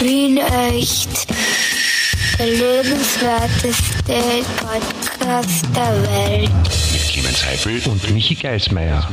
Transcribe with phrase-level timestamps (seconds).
[0.00, 1.26] Wien echt.
[2.38, 6.50] Der lebenswerteste Podcast der Welt.
[6.92, 9.06] Mit Clemens Heifel und Michi Geismeier.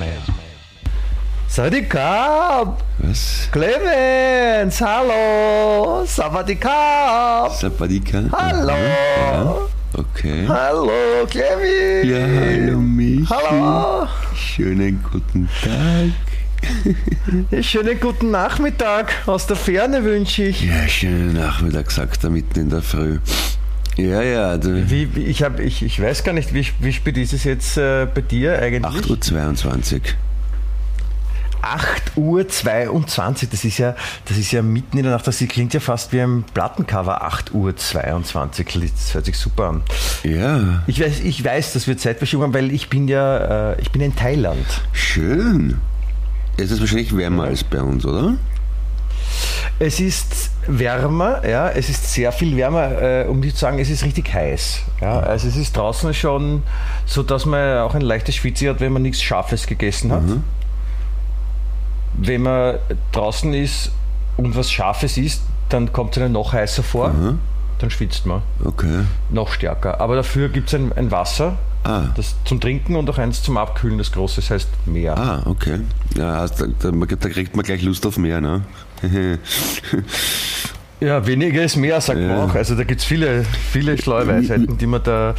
[1.49, 2.83] Sadikab!
[2.99, 3.49] Was?
[3.51, 6.05] Clemens, hallo!
[6.05, 7.51] Savadikab!
[7.53, 8.23] Sapadika?
[8.31, 8.73] Hallo!
[8.73, 9.55] Ja,
[9.93, 10.47] okay.
[10.47, 10.91] Hallo,
[11.29, 12.05] Clemens!
[12.05, 13.25] Ja, hallo Michi.
[13.29, 14.07] Hallo!
[14.35, 16.36] Schönen guten Tag.
[17.51, 20.63] Ja, schönen guten Nachmittag aus der Ferne wünsche ich.
[20.63, 23.19] Ja, schönen Nachmittag, sagt er mitten in der Früh.
[23.97, 27.17] Ja, ja, du, Wie, wie, ich, hab, ich, ich weiß gar nicht, wie, wie spät
[27.17, 28.93] ist es jetzt äh, bei dir eigentlich?
[28.93, 30.01] 8.22 Uhr.
[31.61, 33.95] 8 Uhr 22, das ist ja,
[34.25, 37.53] das ist ja mitten in der Nacht, das klingt ja fast wie ein Plattencover, 8
[37.53, 39.81] Uhr 22, das hört sich super an.
[40.23, 43.91] Ja, Ich weiß, ich weiß, dass wir Zeitverschiebung haben, weil ich bin ja, äh, ich
[43.91, 44.65] bin in Thailand.
[44.93, 45.79] schön.
[46.57, 48.33] Es ist wahrscheinlich wärmer als bei uns, oder?
[49.79, 53.89] Es ist wärmer, ja, es ist sehr viel wärmer, äh, um nicht zu sagen, es
[53.91, 54.79] ist richtig heiß.
[55.01, 56.63] Ja, also es ist draußen schon
[57.05, 60.23] so, dass man auch ein leichtes Schwitze hat, wenn man nichts Scharfes gegessen hat.
[62.17, 62.77] Wenn man
[63.11, 63.91] draußen ist
[64.37, 67.11] und was Scharfes isst, dann kommt es einem noch heißer vor,
[67.77, 69.01] dann schwitzt man Okay.
[69.29, 70.01] noch stärker.
[70.01, 72.09] Aber dafür gibt es ein, ein Wasser, Ah.
[72.15, 75.17] das zum Trinken und auch eins zum Abkühlen, das große, das heißt Meer.
[75.17, 75.79] Ah, okay.
[76.17, 78.61] Ja, da, da, da kriegt man gleich Lust auf mehr, ne?
[80.99, 82.45] Ja, weniger ist mehr, sagt man Ja.
[82.45, 82.55] auch.
[82.55, 85.35] Also da gibt es viele, viele schlaue Weisheiten, die man da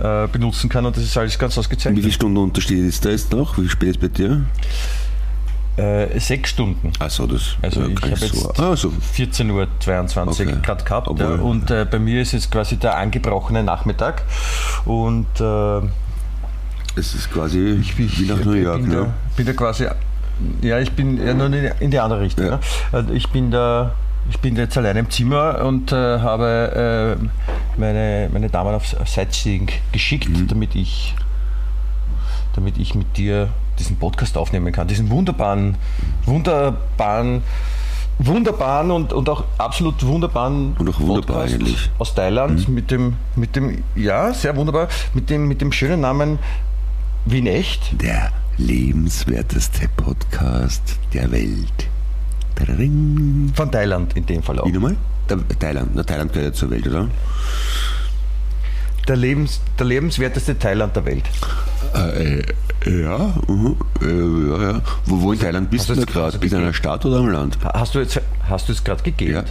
[0.00, 2.00] äh, benutzen kann und das ist alles ganz Wie ausgezeichnet.
[2.02, 3.58] viele Stunden Unterschied ist da jetzt noch?
[3.58, 4.42] Wie spät ist bei dir?
[5.76, 6.92] Äh, sechs Stunden.
[6.98, 8.52] Achso, das Also ich habe jetzt so.
[8.62, 8.92] Ah, so.
[9.16, 10.56] 14.22 Uhr Okay.
[10.62, 14.22] gerade gehabt Obwohl, und äh, bei mir ist jetzt quasi der angebrochene Nachmittag
[14.84, 15.78] und äh,
[16.98, 19.14] Es ist quasi wie nach ich New York, bin, da, ne?
[19.34, 19.86] bin da quasi,
[20.60, 22.44] ja ich bin ja, nur in in die andere Richtung.
[22.44, 22.50] Ja.
[22.52, 22.60] Ne?
[22.92, 23.92] Also Ich bin da
[24.30, 29.68] ich bin jetzt allein im Zimmer und äh, habe äh, meine, meine Damen auf Sightseeing
[29.90, 30.48] geschickt, Mhm.
[30.48, 31.14] damit ich
[32.54, 33.48] damit ich mit dir
[33.82, 34.88] diesen Podcast aufnehmen kann.
[34.88, 35.76] Diesen wunderbaren,
[36.24, 37.42] wunderbaren,
[38.18, 41.86] wunderbaren und, und auch absolut wunderbaren Und auch wunderbar Podcast eigentlich.
[41.88, 41.92] Mhm.
[41.98, 46.38] aus Thailand mit dem, mit dem, ja, sehr wunderbar, mit dem, mit dem schönen Namen
[47.24, 48.00] Wien Echt.
[48.00, 51.88] Der lebenswerteste Podcast der Welt.
[53.54, 54.66] Von Thailand in dem Fall auch.
[54.66, 54.96] Wie nochmal?
[55.58, 55.90] Thailand.
[55.94, 57.08] Na, Thailand gehört ja zur Welt, oder?
[59.08, 61.24] Der, Lebens, der lebenswerteste Thailand der Welt.
[61.94, 63.34] Äh, äh, ja,
[64.00, 64.80] äh, ja, ja.
[65.06, 66.38] Wo, wo in Thailand bist du gerade?
[66.38, 66.72] Bist du in einer?
[66.72, 67.58] Stadt oder am Land?
[67.64, 69.32] Hast du jetzt, hast du es gerade gegeben?
[69.34, 69.44] Ja.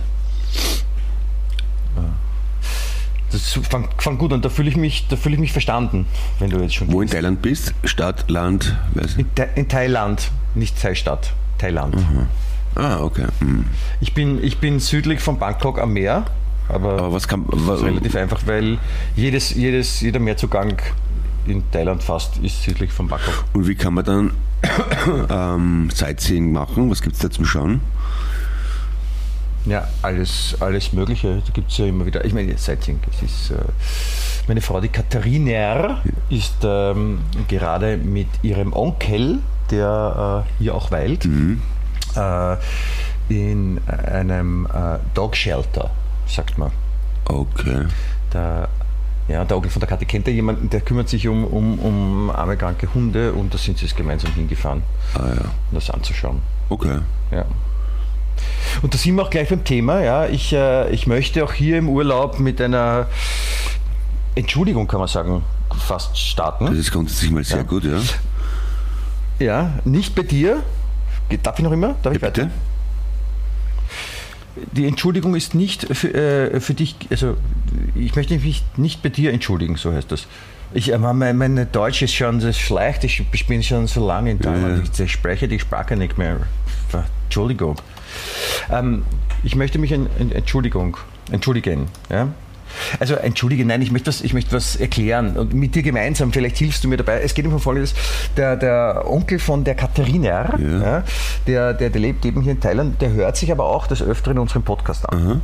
[3.31, 6.05] Das fang, fang gut an, da fühle ich, mich- da fühle ich mich verstanden,
[6.39, 7.13] wenn du jetzt schon Wo in gehst.
[7.13, 7.73] Thailand bist?
[7.85, 9.19] Stadt, Land, weiß ich.
[9.19, 11.95] in, Tha- in Thailand, nicht Thai-Stadt, Thailand.
[12.75, 13.27] Ah, okay.
[13.39, 13.65] Hm.
[14.01, 16.25] Ich, bin, ich bin südlich von Bangkok am Meer,
[16.73, 17.45] aber, Aber was kann.
[17.47, 18.77] wa- das ist relativ einfach, weil
[19.15, 20.77] jedes, jedes, jeder Meerzugang
[21.47, 23.43] in Thailand fast ist südlich von Bangkok.
[23.53, 24.31] Und wie kann man dann
[25.29, 26.89] ähm, Sightseeing machen?
[26.91, 27.81] Was gibt es da zum Schauen?
[29.65, 31.41] Ja, alles, alles Mögliche.
[31.45, 32.25] Da gibt es ja immer wieder.
[32.25, 33.51] Ich meine, Sightseeing, es ist.
[33.51, 33.55] Äh,
[34.47, 39.37] meine Frau, die Katharina, ist ähm, gerade mit ihrem Onkel,
[39.69, 41.25] der äh, hier auch weilt,
[42.15, 42.55] äh,
[43.29, 45.91] in einem äh, Dog Shelter,
[46.31, 46.71] sagt man.
[47.25, 47.85] Okay.
[48.33, 48.67] Der,
[49.27, 52.29] ja, der Onkel von der Kathi kennt ja jemanden, der kümmert sich um, um, um
[52.31, 54.83] arme, kranke Hunde und da sind sie jetzt gemeinsam hingefahren,
[55.13, 55.41] Ah ja.
[55.41, 56.41] um das anzuschauen.
[56.69, 56.99] Okay.
[57.31, 57.45] Ja.
[58.81, 60.01] Und da sind wir auch gleich beim Thema.
[60.01, 60.25] Ja.
[60.25, 63.07] Ich, äh, ich möchte auch hier im Urlaub mit einer
[64.35, 65.43] Entschuldigung, kann man sagen,
[65.77, 66.67] fast Das starten.
[66.75, 67.63] ist grundsätzlich mal sehr Ja.
[67.63, 67.99] gut, ja.
[69.39, 70.61] Ja, nicht bei dir.
[71.43, 71.95] Darf ich noch immer?
[72.03, 72.43] Darf ich ja weiter?
[72.43, 72.51] bitte?
[74.71, 77.37] Die Entschuldigung ist nicht für, äh, für dich, also
[77.95, 80.27] ich möchte mich nicht bei dir entschuldigen, so heißt das.
[80.73, 84.31] Ich, äh, mein, meine Deutsch ist schon so schlecht, ich, ich bin schon so lange
[84.31, 85.05] in Thailand, ja.
[85.05, 86.41] ich spreche die Sprache nicht mehr.
[87.25, 87.77] Entschuldigung.
[88.69, 89.03] Ähm,
[89.43, 90.97] ich möchte mich en, en, Entschuldigung,
[91.31, 91.87] entschuldigen.
[92.09, 92.27] Ja?
[92.99, 96.57] Also entschuldige, nein, ich möchte, was, ich möchte was erklären und mit dir gemeinsam, vielleicht
[96.57, 97.21] hilfst du mir dabei.
[97.21, 97.93] Es geht um Folgendes,
[98.37, 100.81] der, der Onkel von der Katharina, Ja.
[100.81, 101.03] ja,
[101.47, 104.37] der, der, der lebt eben hier in Thailand, der hört sich aber auch des Öfteren
[104.39, 105.41] unseren Podcast an.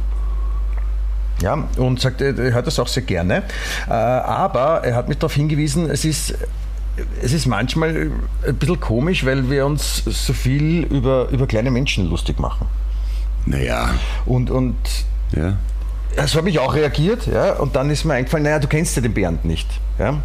[1.41, 3.44] Ja, und sagt, er er hört das auch sehr gerne.
[3.88, 6.33] Äh, Aber er hat mich darauf hingewiesen, es ist,
[7.21, 8.09] es ist manchmal
[8.47, 12.65] ein bisschen komisch, weil wir uns so viel über, über kleine Menschen lustig machen.
[13.45, 13.91] Naja,
[14.25, 14.75] Und, und
[15.31, 15.57] ja.
[16.25, 17.27] So habe ich auch reagiert.
[17.27, 19.67] Ja, und dann ist mir eingefallen, naja, du kennst ja den Bernd nicht.
[19.99, 20.21] Ja?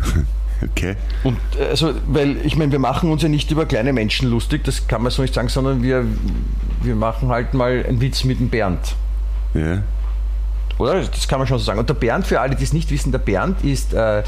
[0.62, 0.96] Okay.
[1.22, 4.64] Und äh, also, weil ich meine, wir machen uns ja nicht über kleine Menschen lustig,
[4.64, 6.06] das kann man so nicht sagen, sondern wir,
[6.82, 8.94] wir machen halt mal einen Witz mit dem Bernd.
[9.52, 9.82] Ja.
[10.78, 11.02] Oder?
[11.02, 11.78] Das kann man schon so sagen.
[11.78, 14.22] Und der Bernd, für alle, die es nicht wissen, der Bernd ist äh,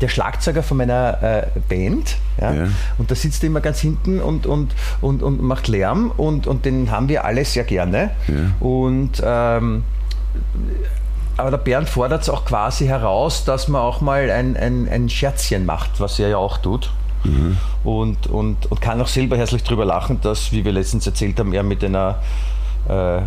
[0.00, 2.16] der Schlagzeuger von meiner äh, Band.
[2.40, 2.52] Ja?
[2.52, 2.68] Ja.
[2.98, 6.64] Und da sitzt er immer ganz hinten und, und, und, und macht Lärm und, und
[6.64, 8.10] den haben wir alle sehr gerne.
[8.28, 8.66] Ja.
[8.66, 9.84] Und ähm,
[11.36, 15.08] aber der Bernd fordert es auch quasi heraus, dass man auch mal ein, ein, ein
[15.08, 16.90] Scherzchen macht, was er ja auch tut.
[17.84, 21.52] Und, und, und kann auch selber herzlich drüber lachen, dass, wie wir letztens erzählt haben,
[21.52, 22.20] er mit einer
[22.88, 23.20] äh,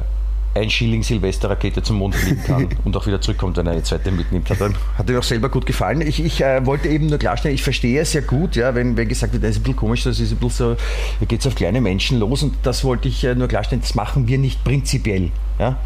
[0.55, 4.11] ein Schilling Silvesterrakete zum Mond fliegen kann und auch wieder zurückkommt, wenn er eine zweite
[4.11, 4.49] mitnimmt.
[4.49, 4.59] Hat,
[4.97, 6.01] hat ihm auch selber gut gefallen.
[6.01, 9.07] Ich, ich äh, wollte eben nur klarstellen, ich verstehe es sehr gut, ja, wenn, wenn
[9.07, 10.77] gesagt wird, das ist ein bisschen komisch, das ist ein bisschen so,
[11.19, 13.95] da geht es auf kleine Menschen los und das wollte ich äh, nur klarstellen, das
[13.95, 15.31] machen wir nicht prinzipiell.
[15.59, 15.77] Ja.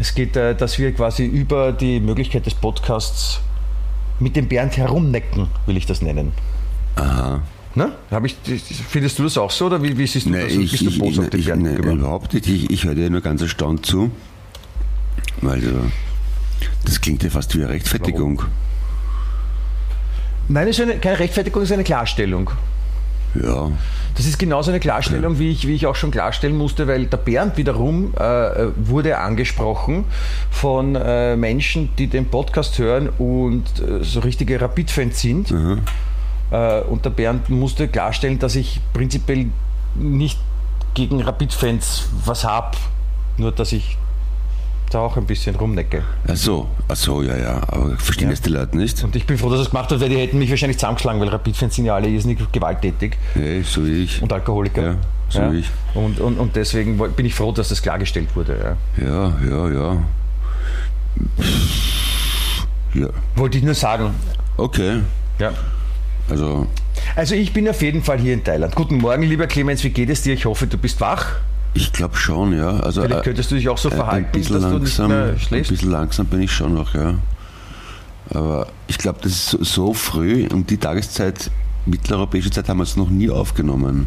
[0.00, 3.40] Es geht, äh, dass wir quasi über die Möglichkeit des Podcasts
[4.20, 6.32] mit dem Bernd herumnecken, will ich das nennen.
[6.96, 7.42] Aha.
[7.74, 7.92] Ne?
[8.10, 8.36] Hab ich,
[8.88, 10.52] findest du das auch so oder wie, wie siehst du Nee, das?
[10.52, 11.92] ich, Bist du auf ich, ich, gegenüber?
[11.92, 12.46] überhaupt nicht.
[12.46, 14.10] Ich, ich höre dir nur ganz erstaunt zu.
[15.40, 15.70] Weil äh,
[16.84, 18.42] das klingt ja fast wie eine Rechtfertigung.
[20.48, 22.50] Nein, es ist eine, keine Rechtfertigung, es ist eine Klarstellung.
[23.34, 23.70] Ja.
[24.14, 27.16] Das ist genauso eine Klarstellung, wie ich, wie ich auch schon klarstellen musste, weil der
[27.16, 30.04] Bernd wiederum äh, wurde angesprochen
[30.50, 35.50] von äh, Menschen, die den Podcast hören und äh, so richtige Rapid-Fans sind.
[36.50, 39.46] Äh, und der Bernd musste klarstellen, dass ich prinzipiell
[39.94, 40.38] nicht
[40.94, 42.76] gegen Rapid-Fans was habe,
[43.38, 43.96] nur dass ich
[44.94, 46.02] da auch ein bisschen rumnecke.
[46.28, 47.60] Ach so, ach so, ja, ja.
[47.68, 48.30] Aber verstehen Ja.
[48.32, 49.02] das die Leute nicht?
[49.04, 51.28] Und ich bin froh, dass es gemacht hat, weil die hätten mich wahrscheinlich zusammengeschlagen, weil
[51.28, 53.16] Rapid-Fans sind ja alle irrsinnig gewalttätig.
[53.34, 54.20] Nee, so wie ich.
[54.22, 54.82] und Alkoholiker.
[54.82, 54.96] Ja,
[55.28, 55.70] so wie ich.
[55.94, 58.76] Und, und, und deswegen bin ich froh, dass das klargestellt wurde.
[58.98, 59.06] Ja.
[59.06, 60.02] Ja, ja, ja.
[62.94, 64.14] Ja, Wollte ich nur sagen.
[64.56, 65.00] okay.
[65.38, 65.52] Ja.
[66.28, 66.66] Also,
[67.16, 68.74] Also ich bin auf jeden Fall hier in Thailand.
[68.74, 70.34] Guten Morgen, lieber Clemens, wie geht es dir?
[70.34, 71.26] Ich hoffe, du bist wach.
[71.74, 72.78] Ich glaube schon, ja.
[72.80, 75.08] Also, Vielleicht äh, könntest du dich auch so äh, verhalten, ein bisschen dass du langsam,
[75.08, 75.70] nicht mehr ein schläfst.
[75.70, 77.14] bisschen langsam bin ich schon noch, ja.
[78.30, 81.50] Aber ich glaube, das ist so, so früh, um die Tageszeit,
[81.86, 84.06] mitteleuropäische Zeit, haben wir es noch nie aufgenommen.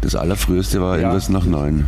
[0.00, 1.02] Das allerfrüheste war Ja.
[1.04, 1.86] irgendwas nach neun.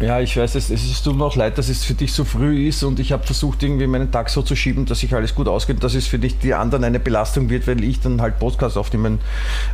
[0.00, 2.24] Ja, ich weiß, es, es ist tut mir auch leid, dass es für dich so
[2.24, 5.34] früh ist und ich habe versucht, irgendwie meinen Tag so zu schieben, dass sich alles
[5.34, 8.38] gut ausgeht, dass es für dich die anderen eine Belastung wird, weil ich dann halt
[8.38, 9.20] Podcast aufnehmen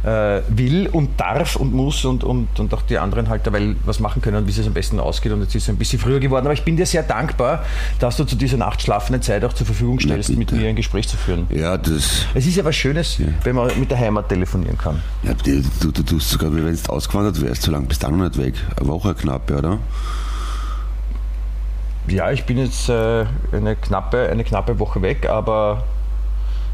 [0.05, 3.99] äh, will und darf und muss und, und, und auch die anderen halt dabei was
[3.99, 5.33] machen können, wie es am besten ausgeht.
[5.33, 6.47] Und jetzt ist es ein bisschen früher geworden.
[6.47, 7.65] Aber ich bin dir sehr dankbar,
[7.99, 11.17] dass du zu dieser nachtschlafenden Zeit auch zur Verfügung stellst, mit mir ein Gespräch zu
[11.17, 11.47] führen.
[11.51, 12.27] Ja, das.
[12.35, 15.03] Es ist ja was Schönes, wenn man mit der Heimat telefonieren kann.
[15.23, 18.07] Ja, du, du, du tust sogar, wie wenn du ausgewandert wärst, so lange bist du
[18.07, 18.55] auch noch nicht weg.
[18.77, 19.79] Eine Woche knapp, oder?
[22.11, 25.85] Ja, ich bin jetzt äh, eine, knappe, eine knappe Woche weg, aber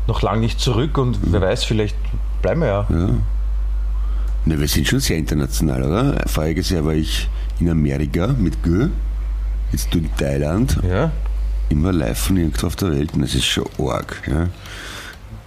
[0.06, 1.97] noch lange nicht zurück und wer weiß, vielleicht
[2.43, 2.87] bleiben wir ja.
[2.91, 3.09] Ja.
[4.44, 6.23] Ne, wir sind schon sehr international, oder?
[6.27, 7.29] Voriges Jahr war ich
[7.59, 8.91] in Amerika mit Gür,
[9.73, 11.11] jetzt du in Thailand, Ja,
[11.69, 14.23] immer live von irgendwo auf der Welt und das ist schon arg.
[14.27, 14.49] Ja?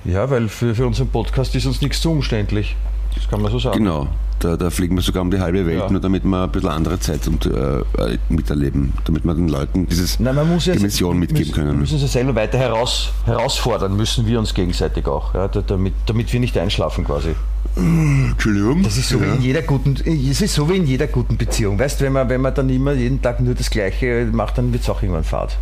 [0.04, 2.76] ja weil für, für unseren Podcast ist uns nichts zu umständlich.
[3.16, 3.78] Das kann man so sagen.
[3.78, 4.08] Genau,
[4.40, 5.90] da, da fliegen wir sogar um die halbe Welt, Ja.
[5.92, 7.50] nur damit wir ein bisschen andere Zeit und, äh,
[7.80, 11.64] äh, miterleben, damit wir den Leuten dieses Nein, man muss ja, Dimension mitgeben müssen, Wir
[11.66, 11.80] können.
[11.80, 16.32] müssen uns selber weiter heraus, herausfordern, müssen wir uns gegenseitig auch, ja, da- damit, damit
[16.34, 17.36] wir nicht einschlafen quasi.
[17.76, 18.84] Entschuldigung.
[18.84, 21.78] Das ist so wie in jeder guten, es ist so wie in jeder guten Beziehung.
[21.80, 24.84] Weißt, wenn man, wenn man dann immer jeden Tag nur das Gleiche macht, dann wird
[24.84, 25.58] es auch irgendwann fad.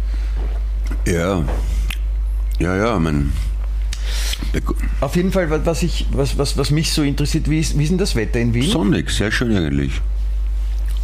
[1.06, 1.44] Ja,
[2.60, 3.34] ja, ja, mein.
[5.02, 7.84] Auf jeden Fall, wa- was, ich, was, was, was mich so interessiert, wie ist, wie
[7.84, 8.70] ist denn das Wetter in Wien?
[8.70, 10.02] Sonnig, sehr schön eigentlich.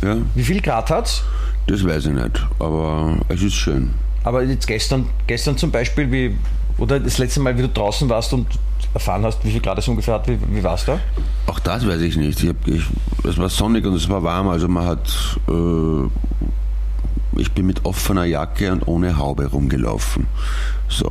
[0.01, 1.23] Ja, Wie viel Grad hat's?
[1.67, 3.91] das weiß ich nicht, aber es ist schön.
[4.25, 6.35] Aber jetzt gestern, gestern zum Beispiel, wie,
[6.77, 8.47] oder das letzte Mal, wie du draußen warst und
[8.93, 10.99] erfahren hast, wie viel Grad es ungefähr hat, wie, wie war es da?
[11.47, 12.43] Auch das weiß ich nicht.
[12.43, 12.83] Ich hab, ich,
[13.23, 15.07] es war sonnig und es war warm, also man hat.
[15.49, 16.09] Äh,
[17.39, 20.27] ich bin mit offener Jacke und ohne Haube rumgelaufen.
[20.87, 21.09] So.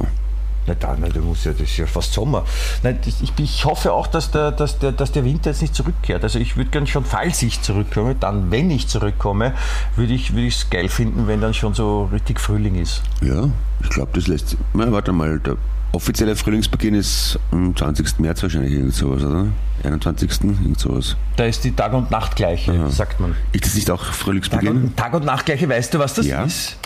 [0.66, 2.45] Na dann, na, du musst ja, das ist ja fast Sommer.
[2.83, 5.75] Nein, das, ich, ich hoffe auch, dass der, dass, der, dass der Winter jetzt nicht
[5.75, 6.23] zurückkehrt.
[6.23, 9.54] Also ich würde gern schon, falls ich zurückkomme, dann, wenn ich zurückkomme,
[9.97, 13.02] würde ich es geil finden, wenn dann schon so richtig Frühling ist.
[13.23, 13.49] Ja,
[13.83, 14.57] ich glaube, das lässt.
[14.75, 15.57] Na, warte mal, der
[15.92, 18.21] offizielle Frühlingsbeginn ist am 20.
[18.21, 19.47] März wahrscheinlich irgend sowas, oder?
[19.85, 20.31] 21.
[20.45, 21.16] irgend sowas.
[21.37, 23.35] Da ist die Tag- und Nachtgleiche, sagt man.
[23.52, 24.69] Ist das nicht auch Tag Frühlingsbeginn?
[24.85, 26.45] und, Tag und Nachtgleiche, weißt du, was das Ja.
[26.45, 26.71] ist?
[26.71, 26.76] Ja,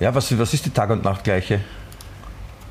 [0.00, 1.60] was, was ist die Tag- und Nachtgleiche?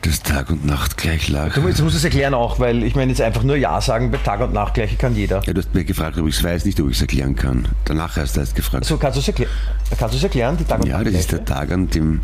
[0.01, 1.53] Das Tag und Nacht gleich lag.
[1.53, 4.11] Du, jetzt musst du es erklären auch, weil ich meine jetzt einfach nur Ja sagen,
[4.11, 5.41] bei Tag und Nachtgleiche kann jeder.
[5.45, 7.69] Ja, du hast mir gefragt, ob ich es weiß, nicht, ob ich es erklären kann.
[7.85, 8.83] Danach hast du erst gefragt.
[8.83, 9.51] So, kannst du es erklären?
[9.97, 11.19] Kannst du es erklären, die Tag- und ja, das Nachtgleiche?
[11.19, 12.19] ist der Tag, an dem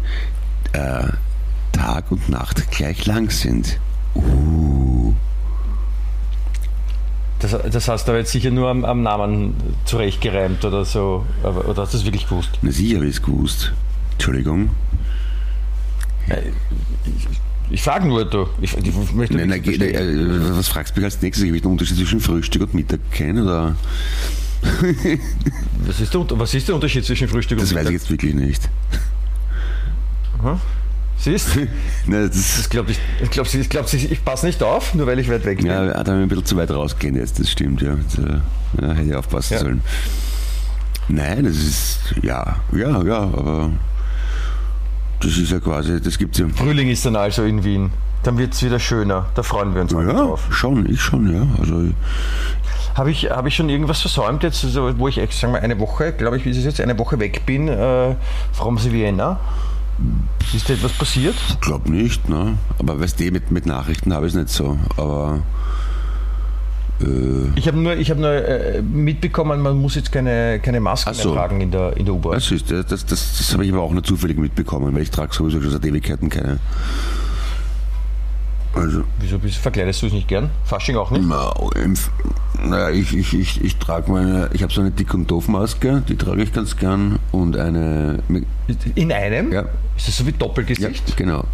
[0.73, 1.03] äh,
[1.71, 3.79] Tag und Nacht gleich lang sind.
[4.13, 5.13] Uh.
[7.39, 11.25] Das, das hast du aber jetzt sicher nur am, am Namen zurechtgereimt oder so.
[11.43, 12.49] Aber, oder hast du es wirklich gewusst?
[12.61, 13.71] Na sicher habe ich es gewusst.
[14.13, 14.71] Entschuldigung.
[17.71, 18.47] Ich frage nur, du.
[18.61, 19.95] Ich, ich möchte Nein, nein, verstehen.
[19.95, 21.45] äh, was fragst du mich als nächstes?
[21.45, 23.75] Ich will den Unterschied zwischen Frühstück und Mittag kennen oder?
[25.85, 28.01] was, ist der, was ist der Unterschied zwischen Frühstück Das und weiß ich Mittag?
[28.01, 28.69] jetzt wirklich nicht.
[31.17, 31.59] Siehst du?
[32.07, 35.05] Nein, das, Ich glaube, ich, ich, glaub, ich, glaub, ich, ich passe nicht auf, nur
[35.05, 35.67] weil ich weit weg bin.
[35.67, 37.95] ja, da haben wir ein bisschen zu weit rausgehen jetzt, das stimmt, ja.
[37.95, 38.39] Das, äh,
[38.81, 39.59] ja hätte ich aufpassen Ja.
[39.59, 39.81] sollen.
[41.09, 43.71] Nein, das ist, ja, ja, ja, aber
[45.21, 46.47] das ist ja quasi, das gibt's ja.
[46.55, 47.91] Frühling ist dann also in Wien.
[48.23, 49.27] Dann wird es wieder schöner.
[49.35, 50.47] Da freuen wir uns Ja, drauf.
[50.49, 51.47] schon, ich schon, ja.
[51.59, 51.89] Also,
[52.95, 56.11] Habe ich, hab ich schon irgendwas versäumt jetzt, also, wo ich, sagen wir, eine Woche,
[56.11, 58.15] glaube ich, wie ist es jetzt, eine Woche weg bin, äh,
[58.51, 59.39] from Vienna?
[60.53, 61.35] Ist da etwas passiert?
[61.61, 62.57] glaub nicht, ne?
[62.77, 64.77] Aber weißt du, mit, mit Nachrichten habe ich es nicht so.
[64.97, 65.39] Aber
[67.55, 71.29] Ich habe nur, ich hab nur äh, mitbekommen, man muss jetzt keine, keine Maske so.
[71.29, 72.33] mehr tragen in der, in der U-Bahn.
[72.33, 75.11] das ist, das, das, das, das habe ich aber auch nur zufällig mitbekommen, weil ich
[75.11, 76.59] trage sowieso schon seit Ewigkeiten keine.
[78.75, 80.51] Also, Wieso bist, verkleidest du es nicht gern?
[80.63, 81.25] Fasching auch nicht?
[81.25, 81.51] na,
[82.63, 86.15] naja, ich, ich, ich, ich trage meine, ich habe so eine Dick- und Doof-Maske, die
[86.15, 88.19] trage ich ganz gern und eine,
[88.95, 89.51] In einem?
[89.51, 89.65] Ja.
[89.97, 91.17] Ist das so wie ja, Doppelgesicht?
[91.17, 91.45] genau.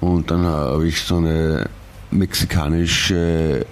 [0.00, 1.66] Und dann habe ich so eine
[2.10, 3.64] mexikanische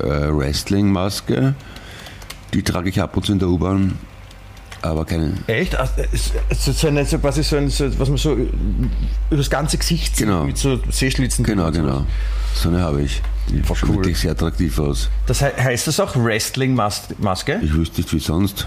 [0.00, 1.54] äh, Wrestling-Maske,
[2.54, 3.98] die trage ich ab und zu in der U-Bahn,
[4.82, 5.76] aber keine, Echt?
[5.76, 5.92] Also,
[6.72, 8.48] So, eine, so quasi so ein, so, was man so über
[9.30, 10.44] das ganze Gesicht sieht, Genau.
[10.44, 11.44] mit so Sehschlitzen.
[11.44, 12.04] Genau, genau.
[12.54, 13.22] So eine habe ich.
[13.48, 13.96] Die Voll schaut cool.
[13.96, 15.08] wirklich sehr attraktiv aus.
[15.26, 17.60] Das hei- heißt das auch Wrestling-Maske?
[17.62, 18.66] Ich wüsste nicht, wie sonst.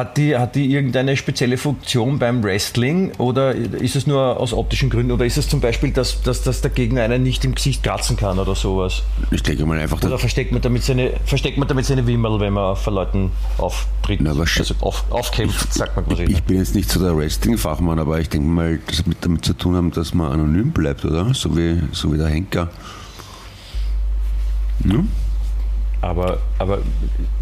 [0.00, 4.88] Hat die, hat die irgendeine spezielle Funktion beim Wrestling oder ist es nur aus optischen
[4.88, 7.82] Gründen oder ist es zum Beispiel, dass, dass, dass der Gegner einen nicht im Gesicht
[7.82, 9.02] kratzen kann oder sowas?
[9.30, 12.54] Ich denke mal einfach, Oder versteckt man damit seine, versteckt man damit seine Wimmel, wenn
[12.54, 14.20] man vor Leuten auftritt?
[14.22, 16.22] Na, also auf, aufkämpft, sagt man quasi.
[16.22, 16.42] ich ne?
[16.46, 19.76] bin jetzt nicht so der Wrestling-Fachmann, aber ich denke mal, das mit damit zu tun
[19.76, 21.34] haben, dass man anonym bleibt, oder?
[21.34, 22.70] So wie, so wie der Henker.
[24.82, 25.04] Ja?
[26.02, 26.78] Aber, aber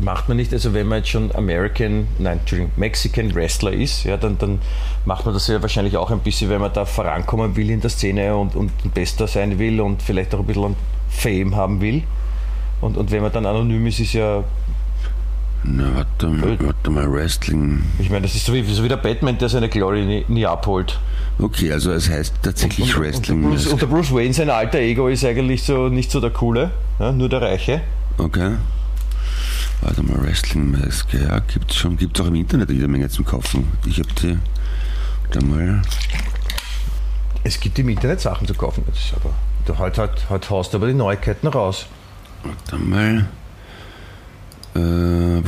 [0.00, 4.16] macht man nicht, also wenn man jetzt schon American, nein, Entschuldigung, Mexican Wrestler ist, ja,
[4.16, 4.58] dann, dann
[5.04, 7.90] macht man das ja wahrscheinlich auch ein bisschen, wenn man da vorankommen will in der
[7.90, 10.74] Szene und, und Bester sein will und vielleicht auch ein bisschen
[11.08, 12.02] Fame haben will.
[12.80, 14.42] Und, und wenn man dann anonym ist, ist ja,
[15.62, 17.82] Na, warte mal, warte mal, Wrestling.
[18.00, 20.46] ich meine, das ist so wie, so wie der Batman, der seine Glory nie, nie
[20.46, 20.98] abholt.
[21.40, 23.44] Okay, also es heißt tatsächlich Und, Wrestling.
[23.44, 26.20] und, der Bruce, und der Bruce Wayne, sein alter Ego, ist eigentlich so nicht so
[26.20, 27.82] der Coole, ja, nur der Reiche.
[28.18, 28.56] Okay.
[29.80, 33.68] Warte mal, Wrestling-Maske, ja, gibt's schon, gibt's auch im Internet jede Menge zum Kaufen.
[33.86, 34.36] Ich habe die,
[35.30, 35.80] da mal,
[37.44, 39.32] Es gibt im Internet Sachen zu kaufen, das ist aber,
[39.66, 41.86] du, heute, heute, heute haust du aber die Neuigkeiten raus.
[42.42, 43.28] warte mal,
[44.74, 45.42] äh,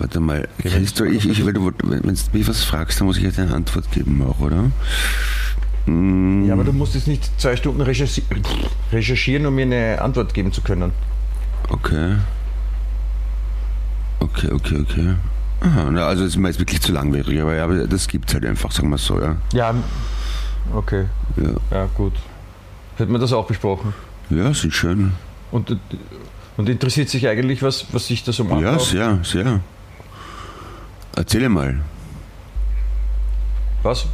[0.00, 3.22] warte mal, Christo, ich, ich, weil du, wenn du mich was fragst, dann muss ich
[3.22, 4.72] jetzt eine Antwort geben auch, oder?
[5.90, 8.22] Hm, Ja, aber du musst jetzt nicht zwei Stunden recherchi
[8.92, 10.92] recherchieren, um mir eine Antwort geben zu können.
[11.68, 12.16] Okay.
[14.20, 15.14] Okay, okay, okay.
[15.62, 18.32] Aha, na, also das ist mir jetzt wirklich zu langwierig, aber ja, aber das gibt's
[18.32, 19.36] halt einfach, sagen wir so, ja.
[19.52, 19.74] Ja,
[20.74, 21.06] okay.
[21.36, 22.14] Ja, Ja, gut.
[22.96, 23.92] Hätten wir das auch besprochen.
[24.30, 25.12] ja sind schön.
[25.50, 25.76] Und,
[26.56, 28.62] und interessiert sich eigentlich, was, was sich da so macht?
[28.62, 29.60] Ja, sehr, sehr.
[31.16, 31.80] Erzähl mal.
[33.82, 34.06] Was?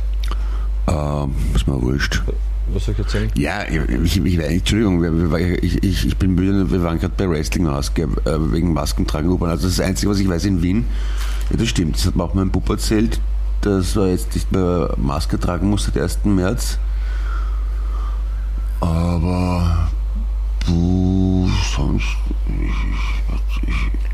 [0.88, 2.22] Ähm, ist mir wurscht.
[2.68, 3.30] Was soll ich erzählen?
[3.36, 7.28] Ja, ich, ich, ich weiß, Entschuldigung, ich, ich, ich bin müde, wir waren gerade bei
[7.28, 9.50] Wrestling-Maske, äh, wegen Maskentragen U-Bahn.
[9.50, 10.86] Also das Einzige, was ich weiß in Wien,
[11.50, 13.20] ja das stimmt, das hat mir auch mein Puppe erzählt,
[13.60, 16.24] dass er jetzt nicht mehr Maske tragen muss seit 1.
[16.24, 16.78] März.
[18.80, 19.88] Aber,
[20.64, 22.16] puh, sonst,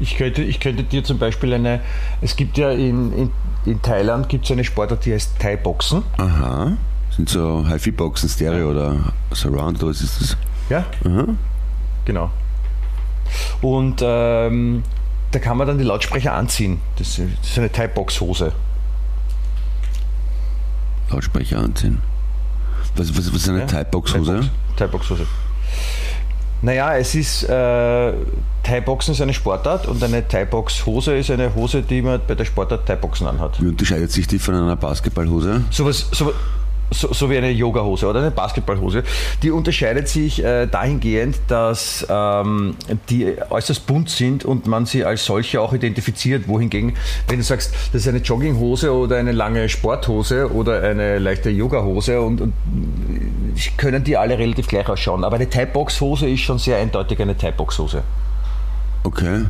[0.01, 1.81] Ich könnte, ich könnte dir zum Beispiel eine,
[2.21, 3.31] es gibt ja in, in,
[3.65, 6.03] in Thailand gibt es eine Sportart, die heißt Thai-Boxen.
[6.19, 6.77] aha,
[7.11, 8.97] sind so HiFi-Boxen, Stereo oder
[9.33, 10.37] Surround, oder was ist das?
[10.69, 11.27] Ja, Aha.
[12.05, 12.31] genau.
[13.61, 14.83] Und ähm,
[15.31, 16.81] da kann man dann die Lautsprecher anziehen.
[16.97, 18.53] Das, das ist eine Thai-Box-Hose.
[21.11, 21.99] Lautsprecher anziehen.
[22.97, 23.67] Was, was, was ist eine Ja?
[23.67, 24.49] Typebox-Hose?
[24.77, 25.27] Thai-Box-Hose.
[26.63, 28.13] Naja, es ist, äh,
[28.63, 32.87] Thai-Boxen ist eine Sportart und eine Thai-Box-Hose ist eine Hose, die man bei der Sportart
[32.87, 33.61] Thai-Boxen anhat.
[33.61, 35.65] Wie unterscheidet sich die von einer Basketballhose?
[35.71, 36.33] Sowas, so,
[36.93, 39.03] so, so wie eine Yoga-Hose oder eine Basketballhose,
[39.43, 42.77] die unterscheidet sich äh, dahingehend, dass ähm,
[43.09, 46.49] die äußerst bunt sind und man sie als solche auch identifiziert.
[46.49, 46.95] Wohingegen,
[47.29, 52.21] wenn du sagst, das ist eine Jogginghose oder eine lange Sporthose oder eine leichte Yoga-Hose
[52.21, 52.53] und, und
[53.77, 55.25] können die alle relativ gleich ausschauen.
[55.25, 58.03] Aber eine Type-Box-Hose ist schon sehr eindeutig eine Type-Box-Hose.
[59.05, 59.45] Okay.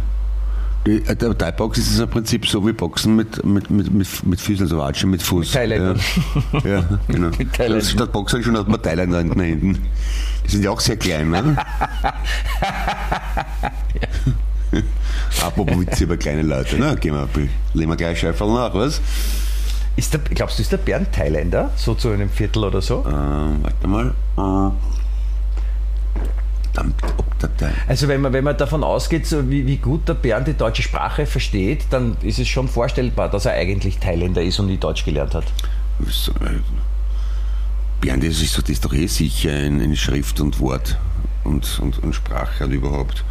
[0.87, 4.41] Die, äh, der Thai-Box ist im Prinzip so wie Boxen mit, mit, mit, mit, mit
[4.41, 5.47] Füßen, also Watschen mit Fuß.
[5.47, 6.01] Mit Thailändern.
[6.65, 7.29] Ja, ja genau.
[7.39, 7.87] Mit Thailändern.
[7.87, 9.87] Statt Boxen schon hat man Thailänder hinten.
[10.45, 11.57] Die sind ja auch sehr klein, ne?
[15.45, 16.97] Apropos Witze über kleine Leute, ne?
[16.97, 17.29] Gehen wir,
[17.75, 19.01] legen wir gleich Schäferl nach, was?
[19.95, 21.71] Ist der, glaubst du, ist der Bernd Thailänder?
[21.77, 23.01] So zu einem Viertel oder so?
[23.01, 24.15] Äh, warte mal.
[24.37, 24.71] Äh,
[27.57, 27.73] Teil.
[27.89, 30.83] Also wenn man, wenn man davon ausgeht, so wie, wie gut der Bernd die deutsche
[30.83, 35.05] Sprache versteht, dann ist es schon vorstellbar, dass er eigentlich Thailänder ist und nie Deutsch
[35.05, 35.45] gelernt hat.
[36.09, 36.61] So, äh,
[38.01, 40.99] Bernd ist, so, das ist doch eh sicher in, in Schrift und Wort
[41.45, 43.25] und, und, und Sprache und überhaupt.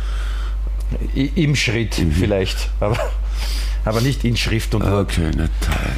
[1.15, 2.97] I, Im Schritt vielleicht, aber,
[3.85, 5.11] aber nicht in Schrift und Wort.
[5.11, 5.93] Okay, na Teil.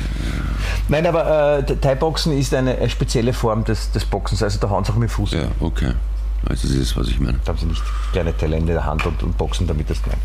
[0.89, 4.83] Nein, aber äh, Thai-Boxen ist eine, eine spezielle Form des, des Boxens, also da hauen
[4.83, 5.31] sie auch mit dem Fuß.
[5.31, 5.93] Ja, okay.
[6.49, 7.39] Also das ist, was ich meine.
[7.45, 7.81] Da haben sie nicht
[8.11, 10.17] kleine Talente in der Hand und, und boxen damit das klein.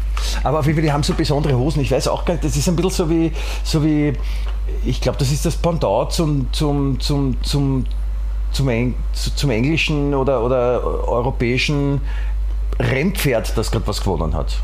[0.42, 1.80] Aber auf jeden Fall, die haben so besondere Hosen.
[1.80, 3.32] Ich weiß auch gar nicht, das ist ein bisschen so wie,
[3.62, 4.12] so wie
[4.84, 7.87] ich glaube, das ist das Pendant zum, zum, zum, zum,
[8.52, 12.00] zum, Eng, zum englischen oder, oder europäischen
[12.78, 14.58] Rennpferd, das gerade was gewonnen hat.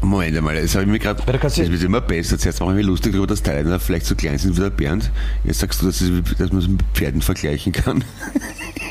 [0.00, 1.22] Moment einmal, jetzt habe ich mir gerade.
[1.26, 2.38] Das wird immer besser.
[2.38, 5.10] Zuerst mache ich mich lustig darüber, dass Thailänder vielleicht so klein sind wie der Bernd.
[5.44, 8.02] Jetzt sagst du, dass, es, dass man es mit Pferden vergleichen kann.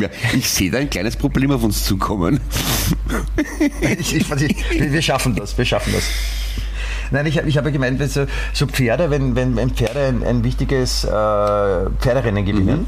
[0.00, 2.40] Ja, ich sehe da ein kleines Problem auf uns zukommen.
[3.98, 6.04] Ich, ich, wir schaffen das, wir schaffen das.
[7.10, 11.04] Nein, ich, ich habe gemeint, wenn so, so Pferde, wenn, wenn, Pferde ein, ein wichtiges
[11.04, 12.86] äh, Pferderennen gewinnen,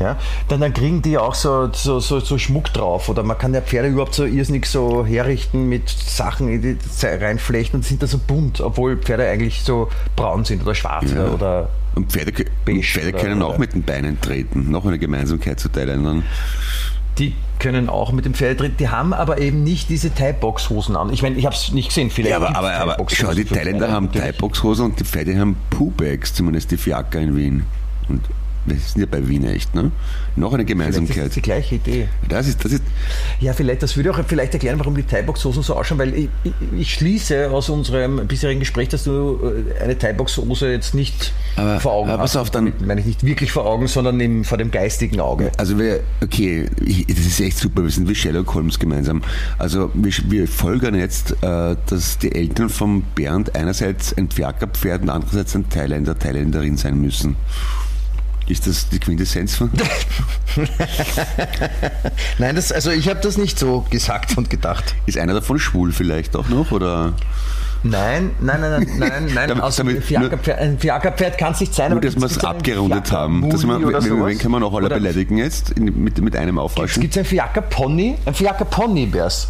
[0.00, 0.16] ja,
[0.48, 3.08] dann, dann kriegen die auch so, so, so, so Schmuck drauf.
[3.08, 7.80] Oder man kann ja Pferde überhaupt so irrsinnig so herrichten mit Sachen in die reinflechten
[7.80, 11.28] und sind da so bunt, obwohl Pferde eigentlich so braun sind oder schwarz Ja.
[11.28, 12.32] oder Und Pferde,
[12.64, 14.70] Beige Pferde können auch mit den Beinen treten.
[14.70, 16.22] Noch eine Gemeinsamkeit zu Thailändern.
[17.18, 18.76] die können auch mit dem Pferd treten.
[18.78, 21.12] Die haben aber eben nicht diese Thai-Box-Hosen an.
[21.12, 22.08] Ich meine, ich habe es nicht gesehen.
[22.08, 24.10] Vielleicht Ja, aber, aber, aber schau, die Thailänder haben.
[24.10, 27.64] Thai-Box-Hosen und die Pferde haben Poo-Bags, zumindest die Fiaker in Wien.
[28.08, 28.22] Und
[28.66, 29.90] wir sind ja bei Wien echt, ne?
[30.36, 31.26] Noch eine Vielleicht ist Gemeinsamkeit.
[31.26, 32.08] das die gleiche Idee.
[32.28, 32.82] Das ist, das ist,
[33.40, 36.52] Ja, vielleicht, das würde auch vielleicht erklären, warum die Thai-Box-Hosen so ausschauen, weil ich, ich,
[36.78, 39.38] ich schließe aus unserem bisherigen Gespräch, dass du
[39.78, 42.32] äh, eine Thai-Box-Hose jetzt nicht Aber- vor Augen aber hast.
[42.34, 45.20] pass auf, dann- Damit meine ich nicht wirklich vor Augen, sondern im, vor dem geistigen
[45.20, 45.50] Auge.
[45.56, 49.22] Also wir, okay, ich, das ist echt super, wir sind wie Sherlock Holmes gemeinsam.
[49.58, 55.10] Also wir, wir folgern jetzt, äh, dass die Eltern von Bernd einerseits ein Pferkerpferd und
[55.10, 57.36] andererseits ein Thailänder, Thailänderin sein müssen.
[58.50, 59.70] Ist das die Quintessenz von?
[62.38, 64.96] Nein, das, also ich habe das nicht so gesagt und gedacht.
[65.06, 66.72] Ist einer davon schwul vielleicht auch noch?
[66.72, 67.12] Oder
[67.82, 69.48] Nein, nein, nein, nein, nein.
[69.48, 71.90] Damit- also damit- ein Fiakerpferd, ein Fiakerpferd kann es nicht sein.
[71.90, 73.48] nur, aber dass wir es abgerundet haben?
[73.48, 75.70] Dass man, wen, kann man auch alle Oder beleidigen jetzt?
[75.70, 77.00] In, mit, mit einem aufwaschen?
[77.00, 78.18] Gibt es ein Fiaker-Pony?
[78.26, 79.48] Ein Fiaker-Pony wär's.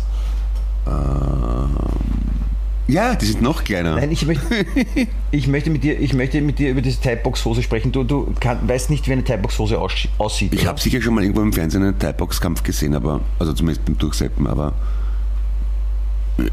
[2.91, 3.97] Ja, die sind noch kleiner.
[3.97, 4.45] Nein, ich möchte,
[5.31, 7.93] ich möchte, mit, dir, ich möchte mit dir über diese Typebox-Hose sprechen.
[7.93, 10.53] Du, du kann, weißt nicht, wie eine Typebox-Hose aussch- aussieht.
[10.55, 13.97] Ich habe sicher schon mal irgendwo im Fernsehen einen Thai-Box-Kampf gesehen, aber, also zumindest beim
[13.99, 14.73] Durchseppen, aber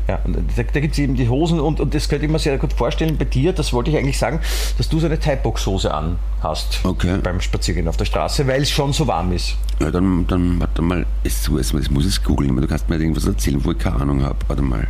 [0.07, 2.39] Ja, und da, da gibt es eben die Hosen und, und das könnte ich mir
[2.39, 4.39] sehr gut vorstellen bei dir, das wollte ich eigentlich sagen,
[4.77, 7.19] dass du so eine Typebox-Hose an hast Okay.
[7.23, 9.55] beim Spaziergehen auf der Straße, weil es schon so warm ist.
[9.79, 13.63] Ja, dann, dann warte mal, jetzt muss ich es googeln, du kannst mir irgendwas erzählen,
[13.63, 14.37] wo ich keine Ahnung habe.
[14.47, 14.87] Warte mal.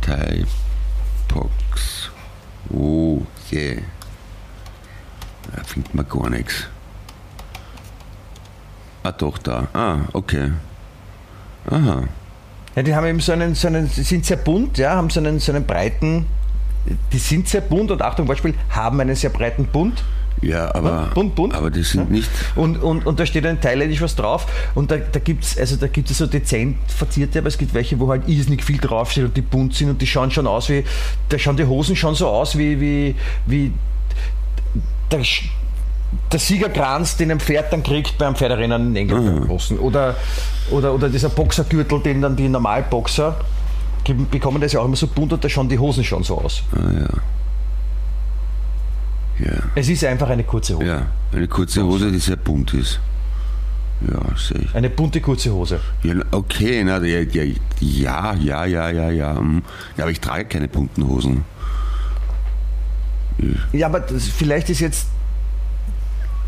[0.00, 0.44] Thai
[1.28, 2.10] Box.
[2.72, 3.82] Oh, yeah.
[5.52, 6.66] Da findet man gar nichts.
[9.02, 9.68] Ah, doch, da.
[9.72, 10.52] Ah, okay.
[11.70, 12.04] Aha.
[12.76, 15.40] Ja, die haben eben so einen, so einen, sind sehr bunt, ja, haben so einen,
[15.40, 16.26] so einen breiten,
[17.12, 20.04] die sind sehr bunt und Achtung, Beispiel, haben einen sehr breiten Bund.
[20.42, 21.54] Ja, aber, Bunt, bunt.
[21.54, 22.30] aber die sind nicht.
[22.56, 25.76] Und, und, und da steht ein thailändisch was drauf und da, da gibt es also
[25.76, 29.36] da gibt's so dezent verzierte, aber es gibt welche, wo halt irrsinnig viel draufsteht und
[29.36, 30.84] die bunt sind und die schauen schon aus wie,
[31.28, 33.14] da schauen die Hosen schon so aus wie, wie,
[33.46, 33.72] wie
[35.10, 35.20] der,
[36.32, 39.78] der Siegerkranz, den ein Pferd dann kriegt beim Pferderennen in England Großen.
[39.78, 40.16] Oder,
[40.70, 43.36] oder, oder dieser Boxergürtel, den dann die Normalboxer
[44.30, 46.62] bekommen, das ja auch immer so bunt und da schauen die Hosen schon so aus.
[46.72, 47.08] Ah, ja.
[49.44, 49.52] Ja.
[49.74, 50.86] Es ist einfach eine kurze Hose.
[50.86, 53.00] Ja, eine kurze Hose, die sehr bunt ist.
[54.00, 54.74] Ja, sehe ich.
[54.74, 55.80] Eine bunte kurze Hose.
[56.02, 57.44] Ja, okay, na, ja, ja,
[57.80, 59.36] ja, ja, ja, ja, ja.
[59.36, 59.62] hm.
[59.98, 61.44] Aber ich trage keine bunten Hosen.
[63.72, 65.06] Ja, aber das, vielleicht ist jetzt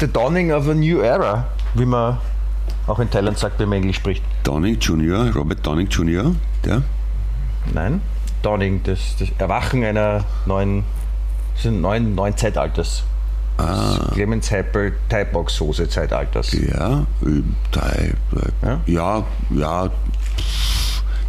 [0.00, 2.18] the dawning of a new era, wie man
[2.86, 4.22] auch in Thailand sagt, wenn man Englisch spricht.
[4.44, 6.82] Downing Jr., Robert Downing Jr., der?
[7.72, 8.00] Nein,
[8.42, 10.84] dawning, das, das Erwachen einer neuen,
[11.56, 13.04] des neuen, neuen Zeitalters.
[13.58, 14.10] Ah.
[14.12, 16.52] Clemens Heppel Thai-Box Soße Zeitalters.
[16.52, 18.80] Ja, äh, Thai, äh, Ja?
[18.86, 19.90] ja, ja.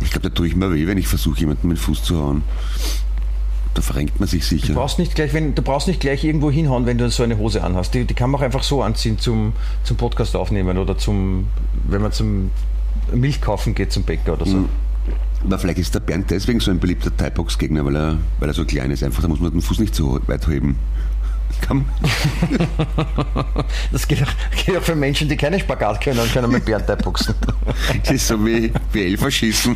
[0.01, 2.17] Ich glaube, da tue ich mir weh, wenn ich versuche, jemanden mit dem Fuß zu
[2.17, 2.43] hauen.
[3.73, 4.67] Da verrenkt man sich sicher.
[4.67, 7.37] Du brauchst nicht gleich, wenn, du brauchst nicht gleich irgendwo hinhauen, wenn du so eine
[7.37, 7.93] Hose anhast.
[7.93, 11.47] Die, die kann man auch einfach so anziehen zum, zum Podcast aufnehmen oder zum,
[11.87, 12.51] wenn man zum
[13.11, 14.69] Milch kaufen geht zum Bäcker oder so.
[15.43, 18.65] Aber vielleicht ist der Bernd deswegen so ein beliebter Thai-Box-Gegner, weil er, weil er so
[18.65, 19.03] klein ist.
[19.03, 20.77] Einfach, da muss man den Fuß nicht so weit heben.
[21.61, 21.85] Kann,
[23.91, 24.31] Das geht auch,
[24.65, 27.35] geht auch für Menschen, die keine Spagat können und können mit Bären boxen.
[28.03, 29.75] das ist so wie, wie Elferschießen.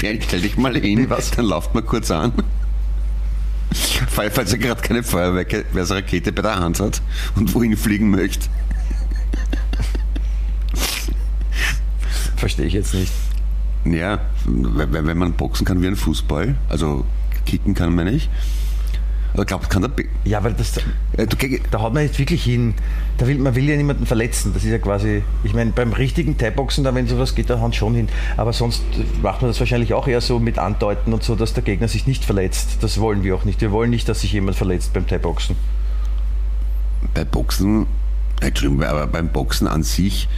[0.00, 1.30] Bernd, stell dich mal hin, was?
[1.32, 2.32] dann lauft mal kurz an.
[4.08, 7.02] Fall- Falls er gerade keine Feuerwehrrakete bei der Hand hat
[7.34, 8.46] und wohin fliegen möchte.
[12.36, 13.12] Verstehe ich jetzt nicht.
[13.86, 17.04] Ja, wenn man boxen kann wie ein Fußball, also
[17.44, 18.28] kicken kann man nicht.
[19.34, 19.88] Aber glaubt, kann der.
[19.90, 20.78] Be Ja, weil das,
[21.12, 21.36] Äh, du,
[21.70, 22.72] da haut man jetzt wirklich hin.
[23.18, 24.52] Da will, man will ja niemanden verletzen.
[24.54, 27.74] Das ist ja quasi, ich meine, beim richtigen Thai-Boxen, da wenn sowas geht, da haut
[27.74, 28.08] schon hin.
[28.38, 28.82] Aber sonst
[29.22, 32.06] macht man das wahrscheinlich auch eher so mit Andeuten und so, dass der Gegner sich
[32.06, 32.78] nicht verletzt.
[32.80, 33.60] Das wollen wir auch nicht.
[33.60, 35.54] Wir wollen nicht, dass sich jemand verletzt beim Thai-Boxen.
[37.12, 37.86] bei Boxen,
[38.40, 40.28] Entschuldigung, aber beim Boxen an sich,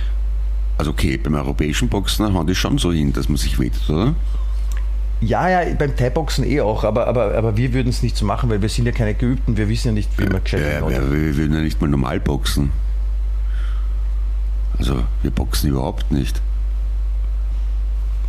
[0.78, 4.14] also okay, beim europäischen Boxen hauen die schon so hin, dass man sich wehtut, oder?
[5.20, 8.48] Ja, ja, beim Thai-Boxen eh auch, aber, aber, aber wir würden es nicht so machen,
[8.50, 10.92] weil wir sind ja keine Geübten, wir wissen ja nicht, wie man gescheit Ja, macht.
[10.92, 12.70] wir, wir würden ja nicht mal normal boxen.
[14.78, 16.40] Also, wir boxen überhaupt nicht.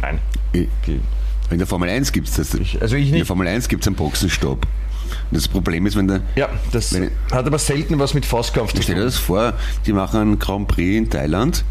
[0.02, 0.18] Nein.
[0.52, 1.00] Ich- Die-
[1.52, 2.54] In der Formel 1 gibt es das.
[2.56, 3.28] Ich- also ich In der nicht.
[3.28, 4.66] Formel 1 gibt es einen Boxenstopp.
[5.32, 6.22] Und das Problem ist, wenn der.
[6.36, 9.08] Ja, das Wenn- hat aber selten was mit Faustkampf zu Stell dir tun.
[9.08, 9.54] das vor,
[9.86, 11.64] die machen einen Grand Prix in Thailand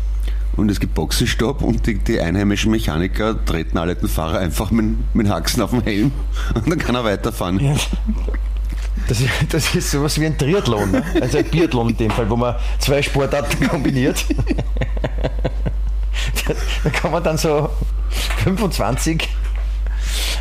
[0.56, 4.86] und es gibt Boxenstopp und die, die einheimischen Mechaniker treten alle den Fahrer einfach mit,
[5.14, 6.12] mit Haxen auf den Helm
[6.54, 7.60] und dann kann er weiterfahren.
[7.60, 7.74] Ja.
[9.06, 11.02] Das, ist- das ist sowas wie ein Triathlon, ne?
[11.20, 14.24] also ein Biathlon in dem Fall, wo man zwei Sportarten kombiniert.
[16.84, 17.70] Da kann man dann so
[18.44, 19.28] 25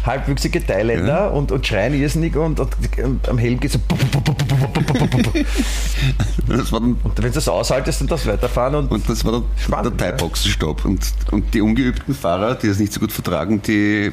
[0.08, 1.28] halbwüchsige Thailänder Ja.
[1.28, 3.80] und, und schreien irrsinnig und, und, und am Helm geht so.
[6.48, 9.34] Das war dann, Und wenn du das aushaltest und das weiterfahren und, und das war
[9.34, 10.86] dann Spannend, der Thai-Boxenstopp.
[10.86, 14.12] Und, und die ungeübten Fahrer, die das nicht so gut vertragen, die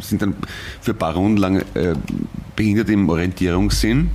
[0.00, 0.36] sind dann
[0.80, 1.94] für ein paar Runden lang äh,
[2.56, 4.10] behindert im Orientierungssinn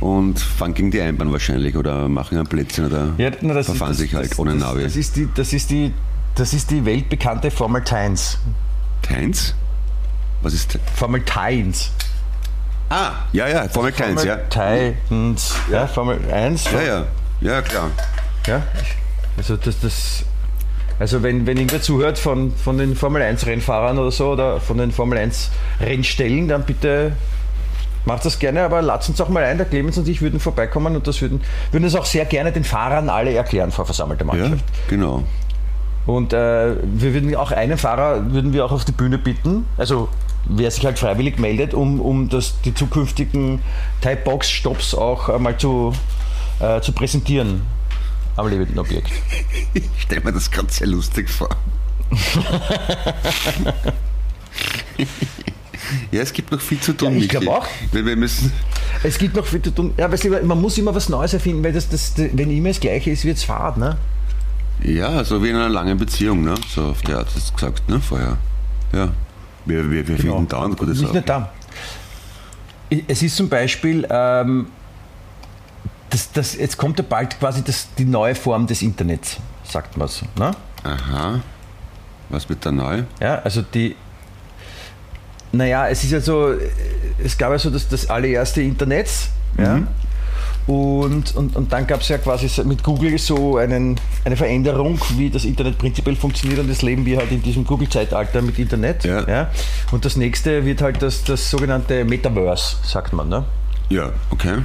[0.00, 3.98] und fahren gegen die Einbahn wahrscheinlich oder machen ein Plätzchen oder ja, na, verfahren das,
[3.98, 4.82] sich halt das, ohne Navi.
[4.82, 5.92] Das ist die, das ist die,
[6.34, 8.38] das ist die weltbekannte Formel Tynes.
[9.02, 9.54] Keins?
[10.42, 10.78] Was ist.
[10.94, 11.90] Formel Tynes.
[12.88, 14.36] Ah, ja, ja, Formel 1, ja.
[14.36, 15.54] Tynes.
[15.70, 16.64] Ja, Formel 1.
[16.72, 17.04] Ja, ja,
[17.40, 17.90] ja, klar.
[18.46, 18.62] Ja,
[19.36, 20.24] also das, das
[20.98, 24.76] also wenn, wenn irgendwer zuhört von, von den Formel 1 Rennfahrern oder so oder von
[24.76, 25.50] den Formel 1
[25.80, 27.12] Rennstellen, dann bitte
[28.04, 30.96] macht das gerne, aber lasst uns auch mal ein, der Clemens und ich würden vorbeikommen
[30.96, 34.32] und das würden, würden es auch sehr gerne den Fahrern alle erklären vor versammelter Ja,
[34.34, 34.64] Mannschaft.
[34.88, 35.24] genau.
[36.06, 40.08] Und äh, wir würden auch einen Fahrer würden wir auch auf die Bühne bitten, also
[40.44, 43.60] wer sich halt freiwillig meldet, um, um das, die zukünftigen
[44.00, 45.92] Type-Box-Stops auch einmal zu,
[46.60, 47.62] äh, zu präsentieren
[48.36, 49.10] am lebenden Objekt.
[49.74, 51.50] Ich stelle mir das gerade sehr lustig vor.
[56.10, 57.12] ja, es gibt noch viel zu tun.
[57.12, 57.44] Ja, ich Michi.
[57.44, 57.68] glaub auch.
[57.92, 58.52] Wir, wir müssen.
[59.04, 59.94] Es gibt noch viel zu tun.
[59.96, 62.80] Ja, weißt du, man muss immer was Neues erfinden, weil das, das, wenn immer das
[62.80, 63.96] Gleiche ist, wird es fad, ne?
[64.82, 66.54] Ja, so wie in einer langen Beziehung, ne?
[66.68, 68.00] So auf der Art du gesagt, ne?
[68.00, 68.38] Vorher.
[68.92, 69.10] Ja.
[69.64, 71.52] Wir, wir, wir finden dauernd gute Nicht nur da.
[73.06, 74.66] Es ist zum Beispiel, ähm,
[76.08, 80.08] das, das, jetzt kommt ja bald quasi das, die neue Form des Internets, sagt man
[80.08, 80.26] so.
[80.36, 80.50] Ne?
[80.82, 81.40] Aha.
[82.30, 83.04] Was wird da neu?
[83.20, 83.96] Ja, also die.
[85.52, 86.54] Naja, es ist ja so,
[87.22, 89.08] es gab ja so das, das allererste Internet.
[89.58, 89.82] Ja?
[90.66, 95.30] Und, und, und dann gab es ja quasi mit Google so einen, eine Veränderung, wie
[95.30, 99.04] das Internet prinzipiell funktioniert und das leben wir halt in diesem Google-Zeitalter mit Internet.
[99.04, 99.50] Ja.
[99.90, 103.28] Und das nächste wird halt das, das sogenannte Metaverse, sagt man.
[103.28, 103.44] Ne?
[103.88, 104.58] Ja, okay.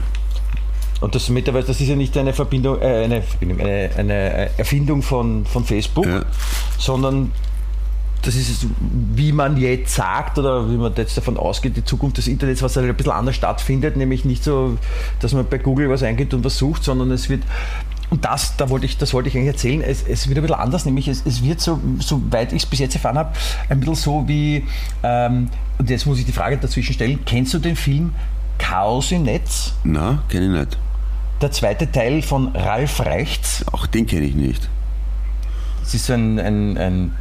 [1.02, 5.02] Und das Metaverse, das ist ja nicht eine Verbindung, äh, eine, Verbindung eine, eine Erfindung
[5.02, 6.24] von, von Facebook, Ja.
[6.78, 7.32] sondern
[8.26, 8.66] das ist,
[9.14, 12.76] wie man jetzt sagt oder wie man jetzt davon ausgeht, die Zukunft des Internets, was
[12.76, 14.78] halt ein bisschen anders stattfindet, nämlich nicht so,
[15.20, 17.44] dass man bei Google was eingibt und was sucht, sondern es wird,
[18.10, 20.60] und das, da wollte ich, das wollte ich eigentlich erzählen, es, es wird ein bisschen
[20.60, 23.34] anders, nämlich es, es wird so, soweit ich es bis jetzt erfahren habe,
[23.70, 24.66] ein bisschen so wie,
[25.04, 28.14] ähm, und jetzt muss ich die Frage dazwischen stellen, kennst du den Film
[28.58, 29.74] Chaos im Netz?
[29.84, 30.78] Na, kenne ich nicht.
[31.42, 33.66] der zweite Teil von Ralf Reichts.
[33.72, 34.70] Auch den kenne ich nicht.
[35.84, 37.12] Es ist ein, ein, ein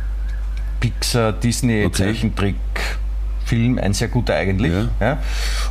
[0.85, 4.73] Pixar-Disney-Zeichentrick-Film, ein sehr guter eigentlich.
[4.73, 4.89] Ja.
[5.01, 5.19] Ja.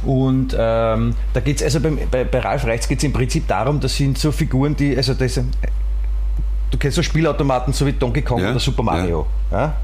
[0.03, 3.47] Und ähm, da geht es, also beim, bei, bei Ralf Reichts geht es im Prinzip
[3.47, 8.21] darum, das sind so Figuren, die, also das, du kennst so Spielautomaten, so wie Donkey
[8.21, 9.25] Kong Ja, oder Super Mario.
[9.51, 9.75] Ja.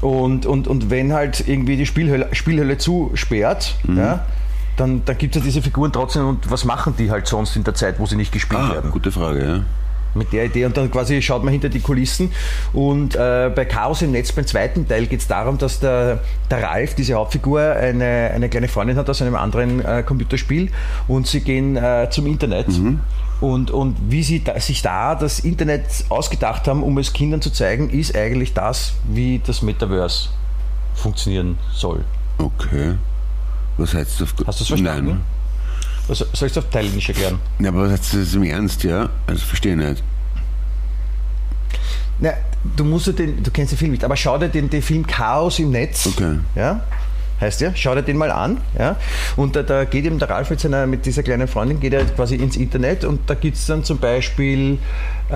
[0.00, 3.98] Und, und, und wenn halt irgendwie die Spielhölle, Spielhölle zusperrt, Mhm.
[3.98, 4.24] ja,
[4.76, 7.64] dann, dann gibt es ja diese Figuren trotzdem und was machen die halt sonst in
[7.64, 8.92] der Zeit, wo sie nicht gespielt Ah, werden?
[8.92, 9.60] gute Frage, ja.
[10.18, 12.32] Mit der Idee und dann quasi schaut man hinter die Kulissen
[12.72, 16.62] und äh, bei Chaos im Netz beim zweiten Teil geht es darum, dass der, der
[16.62, 20.70] Ralf, diese Hauptfigur, eine, eine kleine Freundin hat aus einem anderen äh, Computerspiel
[21.06, 22.66] und sie gehen äh, zum Internet
[23.40, 27.50] und, und wie sie da, sich da das Internet ausgedacht haben, um es Kindern zu
[27.50, 30.30] zeigen, ist eigentlich das, wie das Metaverse
[30.94, 32.04] funktionieren soll.
[32.38, 32.94] Okay.
[33.76, 35.06] Was heißt das Hast du es verstanden?
[35.06, 35.20] Nein.
[36.08, 37.38] Was, soll ich es auf Thailändisch erklären?
[37.58, 39.10] Ja, aber was heißt das im Ernst, ja?
[39.26, 40.02] Also verstehe ich nicht.
[42.20, 42.32] Na,
[42.76, 45.06] du musst ja den, du kennst den Film nicht, aber schau dir den, den Film
[45.06, 46.06] Chaos im Netz.
[46.06, 46.38] Okay.
[46.56, 46.80] Ja?
[47.40, 48.60] Heißt ja, schau dir den mal an.
[48.76, 48.96] Ja?
[49.36, 52.04] Und da, da geht eben der Ralf mit, seiner, mit dieser kleinen Freundin geht er
[52.04, 54.78] quasi ins Internet und da gibt es dann zum Beispiel,
[55.30, 55.34] äh,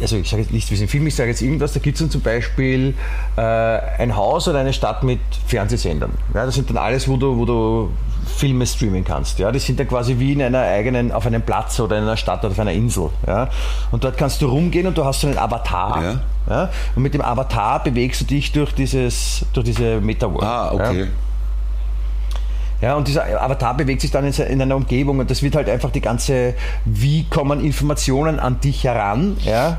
[0.00, 1.80] also ich sage jetzt nicht, wie es im Film ist, ich sage jetzt irgendwas, da
[1.80, 2.92] gibt es dann zum Beispiel
[3.36, 6.10] äh, ein Haus oder eine Stadt mit Fernsehsendern.
[6.34, 6.44] Ja?
[6.44, 7.90] Das sind dann alles, wo du, wo du
[8.24, 9.38] Filme streamen kannst.
[9.38, 9.52] Ja?
[9.52, 12.40] Die sind dann quasi wie in einer eigenen, auf einem Platz oder in einer Stadt
[12.44, 13.10] oder auf einer Insel.
[13.26, 13.48] Ja?
[13.90, 16.02] Und dort kannst du rumgehen und du hast so einen Avatar.
[16.02, 16.20] Ja.
[16.48, 16.70] Ja?
[16.94, 20.44] Und mit dem Avatar bewegst du dich durch, dieses, durch diese Metaworld.
[20.44, 21.00] Ah, okay.
[21.00, 21.06] Ja?
[22.82, 25.90] Ja, und dieser Avatar bewegt sich dann in, einer Umgebung und das wird halt einfach
[25.90, 26.52] die ganze,
[26.84, 29.78] wie kommen Informationen an dich heran, ja,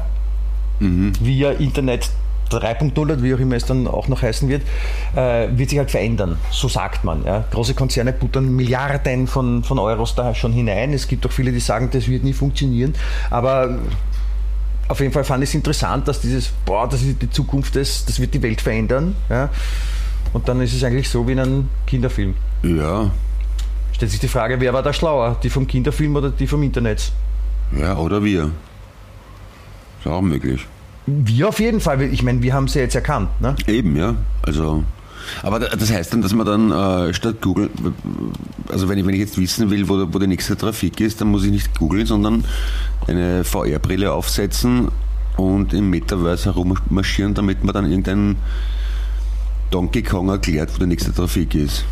[0.79, 2.10] via Internet
[2.51, 4.62] 3.0 oder wie auch immer es dann auch noch heißen wird,
[5.15, 6.38] äh, wird sich halt verändern.
[6.51, 7.25] So sagt man.
[7.25, 7.45] Ja.
[7.51, 10.93] Große Konzerne buttern Milliarden von, von Euros da schon hinein.
[10.93, 12.93] Es gibt auch viele, die sagen, das wird nie funktionieren.
[13.29, 13.79] Aber
[14.88, 18.05] auf jeden Fall fand ich es interessant, dass dieses, boah, das ist die Zukunft, das,
[18.05, 19.15] das wird die Welt verändern.
[19.29, 19.49] Ja.
[20.34, 22.36] Und dann ist es eigentlich so wie in einem Kinderfilm.
[22.63, 23.12] Ja,
[23.95, 25.38] Stellt sich die Frage, wer war da schlauer?
[25.41, 27.13] Die vom Kinderfilm oder die vom Internet?
[27.79, 28.51] ja, oder wir.
[30.01, 30.67] Ist auch möglich.
[31.08, 32.02] Wir auf jeden Fall.
[32.02, 33.30] Ich meine, wir haben sie jetzt erkannt.
[33.41, 33.56] Ne?
[33.68, 34.15] Eben, ja.
[34.41, 34.84] Also.
[35.44, 37.70] Aber da- das heißt dann, dass man dann äh, statt Google,
[38.70, 41.20] also wenn ich, wenn ich jetzt wissen will, wo, der- wo der nächste Trafik ist,
[41.22, 42.44] dann muss ich nicht googeln, sondern
[43.08, 44.89] eine VR-Brille aufsetzen
[45.38, 48.36] und im Metaverse herummarschieren, damit man dann irgendein
[49.72, 51.86] Donkey Kong erklärt, wo der nächste Trafik ist.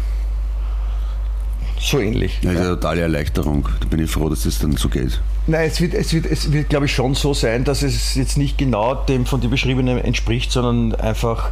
[1.83, 2.39] So ähnlich.
[2.41, 3.67] Ja, ist eine totale Erleichterung.
[3.81, 5.19] Da bin ich froh, dass das dann so geht.
[5.47, 8.37] Nein, es wird, es wird, es wird glaube ich, schon so sein, dass es jetzt
[8.37, 11.49] nicht genau dem von dir beschriebenen entspricht, sondern einfach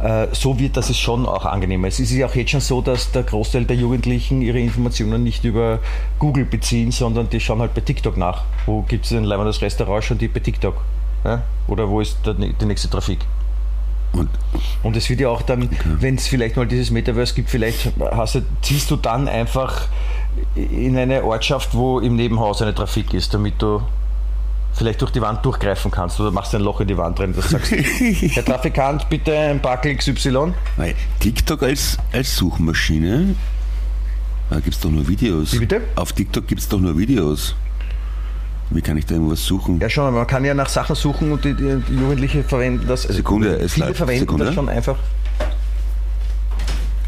[0.00, 1.98] äh, so wird, dass es schon auch angenehmer ist.
[1.98, 5.44] Es ist ja auch jetzt schon so, dass der Großteil der Jugendlichen ihre Informationen nicht
[5.44, 5.80] über
[6.20, 8.44] Google beziehen, sondern die schauen halt bei TikTok nach.
[8.66, 10.76] Wo gibt es ein leibendes Restaurant schon die bei TikTok?
[11.24, 11.42] Ja?
[11.66, 13.18] Oder wo ist der, die nächste Trafik?
[14.12, 14.28] Und
[14.82, 15.70] Und es wird ja auch dann,
[16.00, 19.88] wenn es vielleicht mal dieses Metaverse gibt, vielleicht hast du, ziehst du dann einfach
[20.54, 23.82] in eine Ortschaft, wo im Nebenhaus eine Trafik ist, damit du
[24.74, 27.34] vielleicht durch die Wand durchgreifen kannst oder machst ein Loch in die Wand drin.
[27.36, 30.54] Das sagst, Herr Trafikant, bitte ein Packel XY.
[30.76, 33.34] Nein, TikTok als, als Suchmaschine,
[34.50, 35.52] da gibt es doch nur Videos.
[35.52, 35.82] Wie bitte?
[35.96, 37.54] Auf TikTok gibt es doch nur Videos.
[38.74, 39.80] Wie kann ich da irgendwas suchen?
[39.80, 43.04] Ja, schon, man kann ja nach Sachen suchen und die, die, die Jugendlichen verwenden das.
[43.06, 43.98] Also Sekunde, es viele läuft.
[43.98, 44.44] verwenden Sekunde.
[44.46, 44.96] das schon einfach.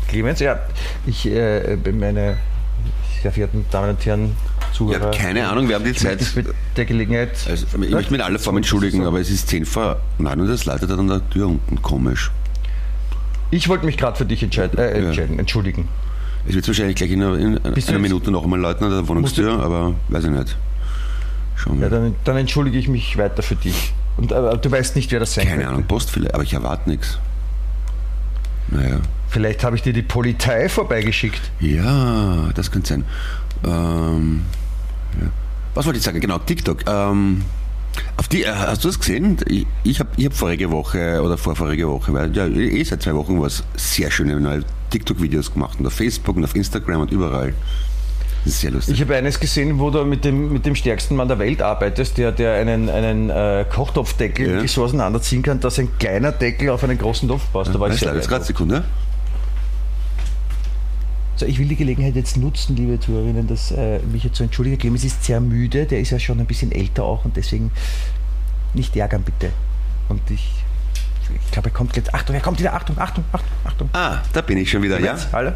[0.09, 0.59] Clemens, ja,
[1.07, 2.37] ich, äh, meine
[3.23, 4.37] sehr verehrten Damen und Herren,
[4.73, 5.13] Zuhörer.
[5.13, 6.21] Ja, keine Ahnung, wir haben die Zeit.
[6.21, 7.31] Ich möchte mit der Gelegenheit.
[7.49, 10.49] Also, ich möchte mich in aller Form entschuldigen, aber es ist 10 vor 9 und
[10.49, 12.31] das leitet an der Tür unten komisch.
[13.51, 15.07] Ich wollte mich gerade für dich entscheiden, äh, Ja.
[15.07, 15.89] entscheiden, entschuldigen.
[16.47, 19.61] Es wird wahrscheinlich gleich in einer, in einer Minute noch einmal läuten an der Wohnungstür,
[19.63, 20.57] aber weiß ich nicht.
[21.57, 23.93] Schauen Ja, dann, dann entschuldige ich mich weiter für dich.
[24.17, 25.71] Und äh, du weißt nicht, wer das sein Keine könnte.
[25.71, 27.19] Ahnung, Post vielleicht, aber ich erwarte nichts.
[28.69, 29.01] Naja.
[29.29, 31.51] Vielleicht habe ich dir die Polizei vorbeigeschickt.
[31.61, 33.05] Ja, das könnte sein.
[33.65, 34.43] Ähm,
[35.21, 35.29] ja.
[35.75, 36.21] Was wollte ich sagen?
[36.21, 36.85] Genau, TikTok.
[36.87, 37.43] Ähm,
[38.17, 39.39] auf die, äh, hast du das gesehen?
[39.47, 43.15] Ich, ich habe ich hab vorige Woche oder vorvorige Woche, weil ja, eh seit zwei
[43.15, 47.55] Wochen was sehr schöne neue TikTok-Videos gemacht und auf Facebook und auf Instagram und überall.
[48.45, 48.95] Das ist sehr lustig.
[48.95, 52.19] Ich habe eines gesehen, wo du mit dem, mit dem stärksten Mann der Welt arbeitest,
[52.19, 54.69] der, der einen, einen äh, Kochtopfdeckel Ja.
[54.69, 57.75] so auseinanderziehen kann, dass ein kleiner Deckel auf einen großen Topf passt.
[57.75, 58.85] Da war ich Weißt du, sehr jetzt gerade Sekunde.
[61.37, 64.79] So, ich will die Gelegenheit jetzt nutzen, liebe Zuhörerinnen, dass, äh, mich jetzt zu entschuldigen.
[64.79, 67.73] Clemens ist sehr müde, der ist ja schon ein bisschen älter auch und deswegen
[68.75, 69.51] nicht ärgern bitte.
[70.09, 70.53] Und ich,
[71.35, 72.15] ich glaube, er kommt jetzt.
[72.15, 72.75] Achtung, er kommt wieder.
[72.75, 73.89] Achtung, Achtung, Achtung, Achtung.
[73.95, 75.17] Ah, da bin ich schon wieder, ja?
[75.33, 75.53] Hallo?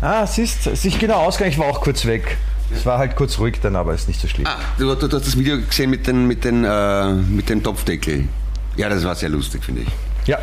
[0.00, 2.36] Ah, siehst, sich genau ausgegangen, ich war auch kurz weg.
[2.72, 4.46] Es war halt kurz ruhig dann, aber ist nicht so schlimm.
[4.46, 7.62] Ah, du, du, du hast das Video gesehen mit, den, mit, den, äh, mit dem
[7.62, 8.28] Topfdeckel.
[8.76, 9.88] Ja, das war sehr lustig, finde ich.
[10.26, 10.38] Ja.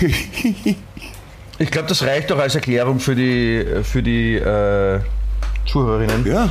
[1.58, 5.00] ich glaube, das reicht doch als Erklärung für die, für die äh,
[5.66, 6.24] Zuhörerinnen.
[6.26, 6.48] Ja.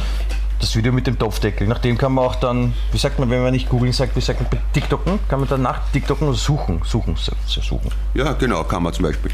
[0.59, 1.67] Das Video mit dem Topfdeckel.
[1.67, 4.39] Nachdem kann man auch dann, wie sagt man, wenn man nicht googeln sagt, wie sagt
[4.41, 7.15] man, TikToken, kann man dann nach TikToken suchen, suchen,
[7.47, 7.91] suchen.
[8.13, 9.31] Ja, genau, kann man zum Beispiel.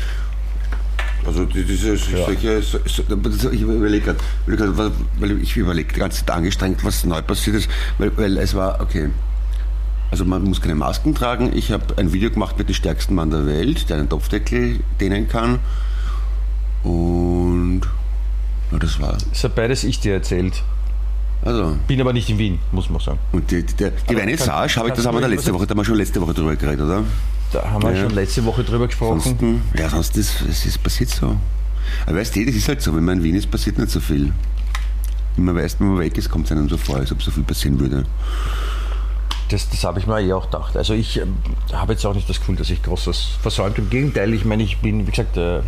[1.26, 2.08] Also die- diese das-
[3.52, 4.16] ich überlege
[4.48, 8.56] gerade, weil ich überlege die ganze Zeit angestrengt, was neu passiert ist, weil, weil es
[8.56, 9.10] war, okay,
[10.12, 11.52] also man muss keine Masken tragen.
[11.56, 15.28] Ich habe ein Video gemacht mit dem stärksten Mann der Welt, der einen Topfdeckel dehnen
[15.28, 15.60] kann.
[16.84, 17.82] Und
[18.72, 19.18] ja, das war.
[19.32, 20.64] Das hat beides ich dir erzählt.
[21.44, 23.18] Also, Bin aber nicht in Wien, muss man sagen.
[23.32, 25.78] und die, die, die, die Aber kann- habe ich, das da letzte Woche, da haben
[25.78, 27.04] wir schon letzte Woche drüber geredet, oder?
[27.52, 28.02] Da haben wir Ja.
[28.04, 29.14] schon letzte Woche drüber gesprochen.
[29.14, 31.36] Ansonsten, ja, sonst ist es ist passiert so.
[32.06, 34.00] Aber weißt du, das ist halt so, wenn man in Wien ist, passiert nicht so
[34.00, 34.32] viel.
[35.36, 37.32] Wenn man weiß, wenn man weg ist, kommt es einem so vor, als ob so
[37.32, 38.06] viel passieren würde.
[39.50, 40.78] Das, das habe ich mir eh auch gedacht.
[40.78, 41.38] Also ich ähm,
[41.74, 43.82] habe jetzt auch nicht das Gefühl, dass ich großes versäumt habe.
[43.82, 45.62] Im Gegenteil, ich meine, ich bin, wie gesagt, äh,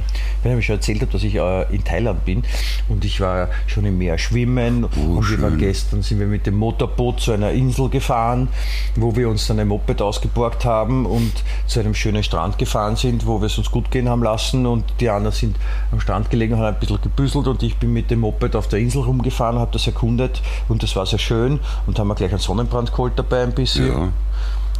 [0.43, 2.43] wenn ich schon erzählt habe, dass ich äh, in Thailand bin
[2.89, 6.57] und ich war schon im Meer schwimmen und wir waren gestern sind wir mit dem
[6.57, 8.49] Motorboot zu einer Insel gefahren,
[8.95, 11.31] wo wir uns dann ein Moped ausgeborgt haben und
[11.65, 14.85] zu einem schönen Strand gefahren sind, wo wir es uns gut gehen haben lassen und
[14.99, 15.55] die anderen sind
[15.91, 18.67] am Strand gelegen und haben ein bisschen gebüsselt und ich bin mit dem Moped auf
[18.67, 22.31] der Insel rumgefahren, habe das erkundet und das war sehr schön und haben wir gleich
[22.31, 24.09] einen Sonnenbrand geholt dabei ein bisschen Ja.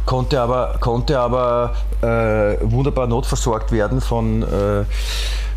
[0.06, 4.84] konnte aber, konnte aber äh, wunderbar notversorgt werden von, äh,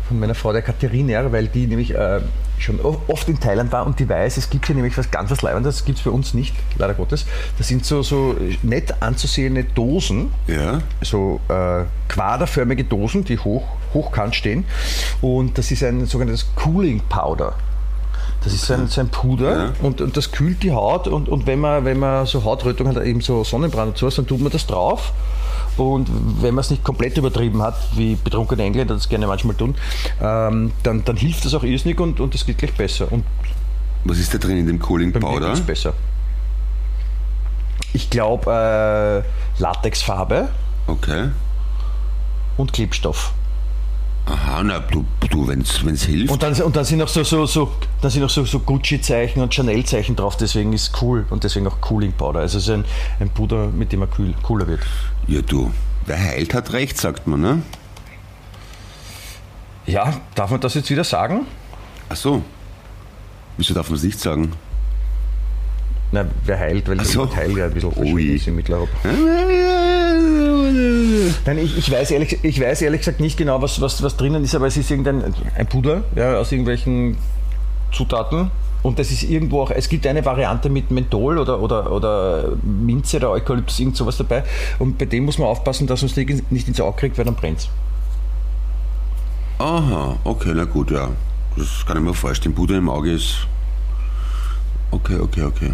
[0.08, 2.20] von meiner Frau, der Katharina, weil die nämlich äh,
[2.58, 5.42] schon oft in Thailand war und die weiß, es gibt hier nämlich was ganz was
[5.42, 7.26] Leibendes, das gibt es bei uns nicht, leider Gottes.
[7.58, 10.80] Das sind so, so nett anzusehende Dosen, Ja?
[11.02, 14.64] so äh, quaderförmige Dosen, die hoch, hochkant stehen.
[15.20, 17.54] Und das ist ein sogenanntes Cooling Powder.
[18.46, 19.72] Das ist ein, so ein Puder Ja.
[19.82, 22.96] und, und das kühlt die Haut und, und wenn, man, wenn man so Hautrötung hat,
[23.04, 25.12] eben so Sonnenbrand und sowas, dann tut man das drauf.
[25.76, 26.08] Und
[26.40, 29.74] wenn man es nicht komplett übertrieben hat, wie betrunkene Engländer das gerne manchmal tun,
[30.22, 33.10] ähm, dann, dann hilft das auch irrsinnig und, und das geht gleich besser.
[33.12, 33.24] Und
[34.04, 35.52] Was ist da drin in dem Cooling beim Powder?
[35.52, 35.92] ist besser.
[37.92, 39.24] Ich glaube
[39.58, 40.48] äh, Latexfarbe
[40.86, 41.30] Okay.
[42.56, 43.32] und Klebstoff.
[44.26, 45.04] Aha, na, du,
[45.36, 46.32] du wenn es hilft.
[46.32, 49.42] Und dann, und dann sind auch so, so, so, dann sind auch so, so Gucci-Zeichen
[49.42, 52.40] und Chanel-Zeichen drauf, deswegen ist cool und deswegen auch Cooling Powder.
[52.40, 52.84] Also es ist ein,
[53.20, 54.80] ein Puder, mit dem er kühl, cooler wird.
[55.26, 55.70] ja, du,
[56.06, 57.62] wer heilt, hat recht, sagt man, ne?
[59.86, 61.46] Ja, darf man das jetzt wieder sagen?
[62.08, 62.42] Ach so.
[63.56, 64.52] Wieso darf man es nicht sagen?
[66.12, 67.20] Na, wer heilt, weil Ach so.
[67.20, 67.94] Wort Heil ja ein bisschen Ui.
[67.94, 68.92] verschwunden ist in Mitteleuropa.
[71.46, 74.44] Nein, ich, ich, weiß ehrlich, ich weiß ehrlich gesagt nicht genau, was, was, was drinnen
[74.44, 77.16] ist, aber es ist irgendein ein Puder ja, aus irgendwelchen
[77.92, 78.50] Zutaten.
[78.82, 83.16] Und das ist irgendwo auch, es gibt eine Variante mit Menthol oder, oder, oder Minze
[83.16, 84.44] oder Eukalyptus, irgend sowas dabei.
[84.78, 87.24] Und bei dem muss man aufpassen, dass man es nicht, nicht ins Auge kriegt, weil
[87.24, 87.68] dann brennt
[89.58, 91.08] Aha, okay, na gut, ja.
[91.56, 92.54] Das kann ich mir vorstellen.
[92.54, 93.46] Puder im Auge ist.
[94.90, 95.72] Okay, okay, okay.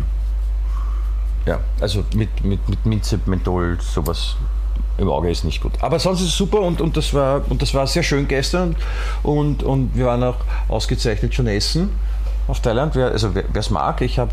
[1.44, 4.36] Ja, also mit, mit, mit Minze, Menthol, sowas
[4.98, 5.72] im Auge ist nicht gut.
[5.80, 8.76] Aber sonst ist es super und, und, das, war, und das war sehr schön gestern
[9.22, 10.36] und, und wir waren auch
[10.68, 11.90] ausgezeichnet schon essen
[12.48, 12.94] auf Thailand.
[12.94, 14.32] Wer, also wer es mag, ich habe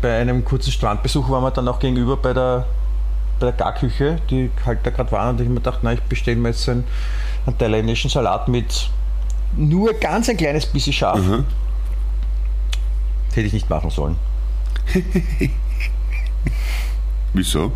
[0.00, 2.66] bei einem kurzen Strandbesuch waren wir dann auch gegenüber bei der,
[3.40, 6.02] bei der Garküche, die halt da gerade waren und ich hab mir gedacht, na, ich
[6.02, 6.84] bestelle mir jetzt einen,
[7.46, 8.90] einen thailändischen Salat mit
[9.56, 11.20] nur ganz ein kleines bisschen scharf.
[13.30, 14.16] Hätte ich nicht machen sollen.
[17.32, 17.72] Wieso?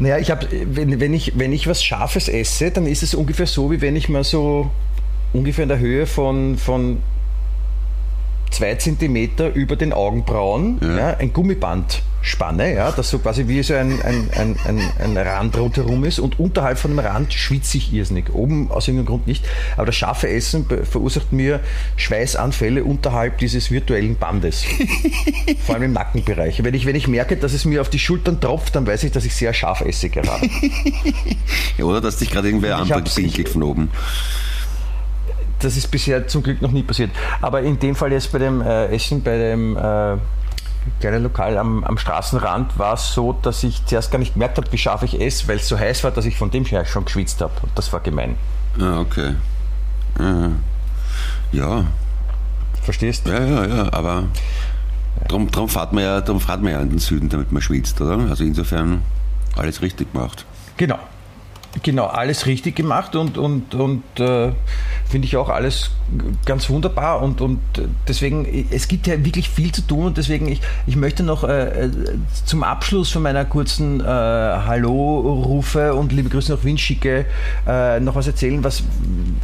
[0.00, 3.46] Naja, ich habe, wenn, wenn, ich, wenn ich was Scharfes esse, dann ist es ungefähr
[3.46, 4.70] so, wie wenn ich mal so
[5.32, 6.98] ungefähr in der Höhe von, von
[8.50, 10.96] zwei Zentimeter über den Augenbrauen Ja.
[10.96, 11.16] ja.
[11.18, 15.56] ein Gummiband spanne, ja, das so quasi wie so ein, ein, ein, ein, ein Rand
[15.56, 18.34] rundherum ist und unterhalb von dem Rand schwitze ich irrsinnig.
[18.34, 19.44] Oben aus irgendeinem Grund nicht.
[19.76, 21.60] Aber das scharfe Essen verursacht mir
[21.96, 24.64] Schweißanfälle unterhalb dieses virtuellen Bandes.
[25.66, 26.62] Vor allem im Nackenbereich.
[26.64, 29.12] Wenn ich, wenn ich merke, dass es mir auf die Schultern tropft, dann weiß ich,
[29.12, 30.48] dass ich sehr scharf esse gerade.
[31.76, 33.90] Ja, oder dass dich gerade irgendwer anpinkelt von oben.
[35.60, 37.10] Das ist bisher zum Glück noch nie passiert.
[37.40, 40.16] Aber in dem Fall jetzt bei dem äh, Essen, bei dem äh,
[41.00, 44.70] kleinen Lokal am, am Straßenrand, war es so, dass ich zuerst gar nicht gemerkt habe,
[44.70, 47.04] wie scharf ich esse, weil es so heiß war, dass ich von dem her schon
[47.04, 47.52] geschwitzt habe.
[47.62, 48.36] Und das war gemein.
[48.80, 49.34] Ah, okay.
[50.18, 50.50] Ja,
[51.52, 51.84] ja,
[52.82, 53.30] Verstehst du?
[53.30, 54.24] ja, ja, ja aber
[55.28, 58.00] darum, darum, fährt man ja, darum fährt man ja in den Süden, damit man schwitzt,
[58.00, 58.18] oder?
[58.30, 59.02] Also insofern
[59.56, 60.44] alles richtig gemacht.
[60.76, 60.98] Genau.
[61.82, 64.52] Genau, alles richtig gemacht und, und, und äh,
[65.08, 65.90] finde ich auch alles
[66.46, 67.60] ganz wunderbar und, und
[68.06, 71.90] deswegen, es gibt ja wirklich viel zu tun und deswegen, ich, ich möchte noch äh,
[72.46, 77.26] zum Abschluss von meiner kurzen äh, Hallo-Rufe und liebe Grüße nach Wien schicke,
[77.66, 78.82] äh, noch was erzählen, was,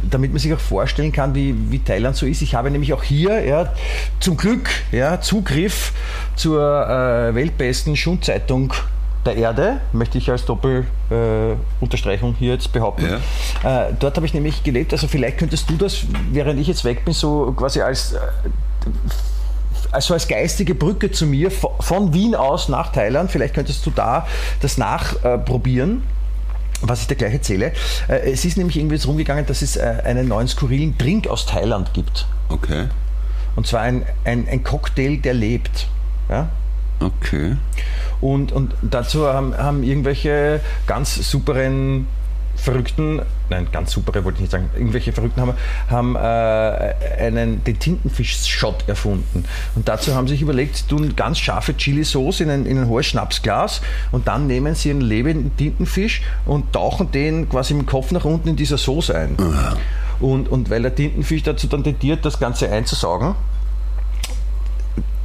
[0.09, 2.41] damit man sich auch vorstellen kann, wie, wie Thailand so ist.
[2.41, 3.71] Ich habe nämlich auch hier ja,
[4.19, 5.93] zum Glück ja, Zugriff
[6.35, 8.73] zur äh, weltbesten Schundzeitung
[9.25, 13.07] der Erde, möchte ich als Doppelunterstreichung äh, hier jetzt behaupten.
[13.63, 13.87] Ja.
[13.87, 17.03] Äh, dort habe ich nämlich gelebt, also vielleicht könntest du das, während ich jetzt weg
[17.05, 18.19] bin, so quasi als, äh,
[19.91, 24.27] also als geistige Brücke zu mir von Wien aus nach Thailand, vielleicht könntest du da
[24.61, 26.03] das nachprobieren.
[26.81, 27.71] was ich dir gleich erzähle.
[28.07, 31.45] Äh, es ist nämlich irgendwie jetzt rumgegangen, dass es äh, einen neuen skurrilen Drink aus
[31.45, 32.27] Thailand gibt.
[32.49, 32.87] Okay.
[33.55, 35.87] Und zwar ein, ein, ein Cocktail, der lebt.
[36.29, 36.49] Ja?
[36.99, 37.57] Okay.
[38.21, 42.07] Und, und dazu haben, haben irgendwelche ganz superen
[42.55, 45.53] Verrückten, nein, ganz supere wollte ich nicht sagen, irgendwelche Verrückten haben,
[45.89, 49.43] haben äh, einen, den Tintenfisch-Shot erfunden.
[49.75, 52.87] Und dazu haben sie sich überlegt, sie tun ganz scharfe Chili-Sauce in ein, in ein
[52.87, 53.81] hohes Schnapsglas
[54.11, 58.49] und dann nehmen sie einen lebenden Tintenfisch und tauchen den quasi dem Kopf nach unten
[58.49, 59.35] in dieser Sauce ein.
[60.19, 63.35] Und, und weil der Tintenfisch dazu dann tendiert, das Ganze einzusaugen,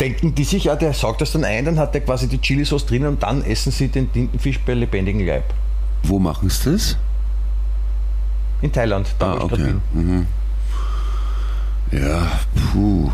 [0.00, 2.86] denken die sich, ja, der saugt das dann ein, dann hat er quasi die Chili-Sauce
[2.86, 5.44] drin und dann essen sie den Tintenfisch bei lebendigem Leib.
[6.02, 6.96] Wo machen sie das?
[8.62, 9.74] In Thailand, da ah, okay.
[9.92, 10.26] Mhm.
[11.92, 12.30] Ja,
[12.72, 13.10] puh.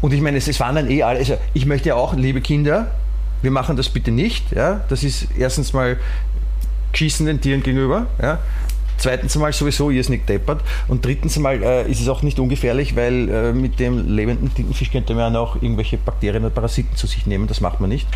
[0.00, 2.40] Und ich meine, es, es waren dann eh alle, also ich möchte ja auch, liebe
[2.40, 2.90] Kinder,
[3.42, 4.52] wir machen das bitte nicht.
[4.52, 4.82] Ja?
[4.88, 5.98] Das ist erstens mal
[6.94, 8.06] Schießen den Tieren gegenüber.
[8.20, 8.38] Ja?
[9.00, 10.60] Zweitens einmal sowieso nicht deppert.
[10.86, 14.92] Und drittens einmal äh, ist es auch nicht ungefährlich, weil äh, mit dem lebenden Tintenfisch
[14.92, 17.46] könnte man auch irgendwelche Bakterien oder Parasiten zu sich nehmen.
[17.46, 18.06] Das macht man nicht.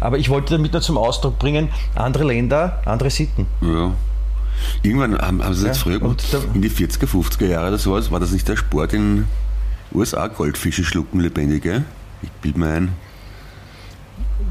[0.00, 3.46] Aber ich wollte damit nur zum Ausdruck bringen, andere Länder, andere Sitten.
[3.60, 3.92] Ja.
[4.82, 8.10] Irgendwann haben, haben sie jetzt ja, früher gemacht, in die 40er, 50er Jahre oder sowas,
[8.10, 9.26] war das nicht der Sport in
[9.92, 11.84] USA, Goldfische schlucken lebendige?
[12.22, 13.05] Ich bilde mir ein.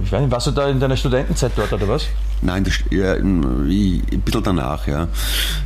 [0.03, 2.07] Ich weiß nicht, warst du da in deiner Studentenzeit dort oder was?
[2.41, 5.07] Nein, das, ja, ein bisschen danach, ja.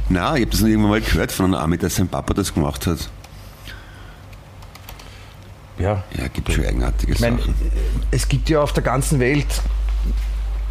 [0.08, 2.86] Na, ich habe das irgendwann mal gehört von einem Army, dass sein Papa das gemacht
[2.88, 3.10] hat.
[5.78, 6.04] Ja.
[6.18, 7.56] Ja, gibt schon eigenartige ich mein, Sachen.
[8.12, 9.48] Es gibt ja auf der ganzen Welt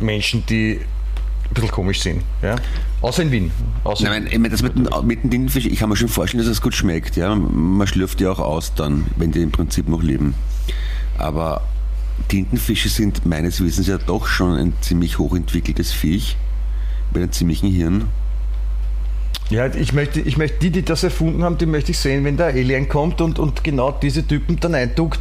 [0.01, 0.81] Menschen, die
[1.49, 2.23] ein bisschen komisch sind.
[2.43, 2.57] Ja?
[3.01, 3.51] Außer in Wien.
[3.85, 6.51] Außer Nein, ich meine, das mit, mit dem Tintenfisch, ich kann mir schon vorstellen, dass
[6.51, 7.17] es gut schmeckt.
[7.17, 7.35] Ja?
[7.35, 10.35] Man schlürft die auch aus dann, wenn die im Prinzip noch leben.
[11.17, 11.63] Aber
[12.27, 16.37] Tintenfische sind meines Wissens ja doch schon ein ziemlich hochentwickeltes Viech
[17.13, 18.09] mit einem ziemlichen Hirn.
[19.51, 22.37] Ja, ich möchte, ich möchte die, die das erfunden haben, die möchte ich sehen, wenn
[22.37, 25.21] der Alien kommt und, und genau diese Typen dann einduckt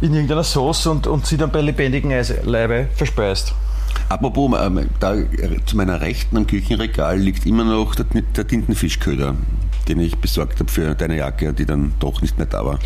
[0.00, 2.12] in irgendeiner Sauce und, und sie dann bei lebendigen
[2.44, 3.54] Leibe verspeist.
[4.08, 5.16] Apropos, ähm, da
[5.66, 8.06] zu meiner Rechten am Küchenregal liegt immer noch der,
[8.36, 9.34] der Tintenfischköder,
[9.90, 12.78] den ich besorgt habe für deine Jacke, die dann doch nicht mehr da war.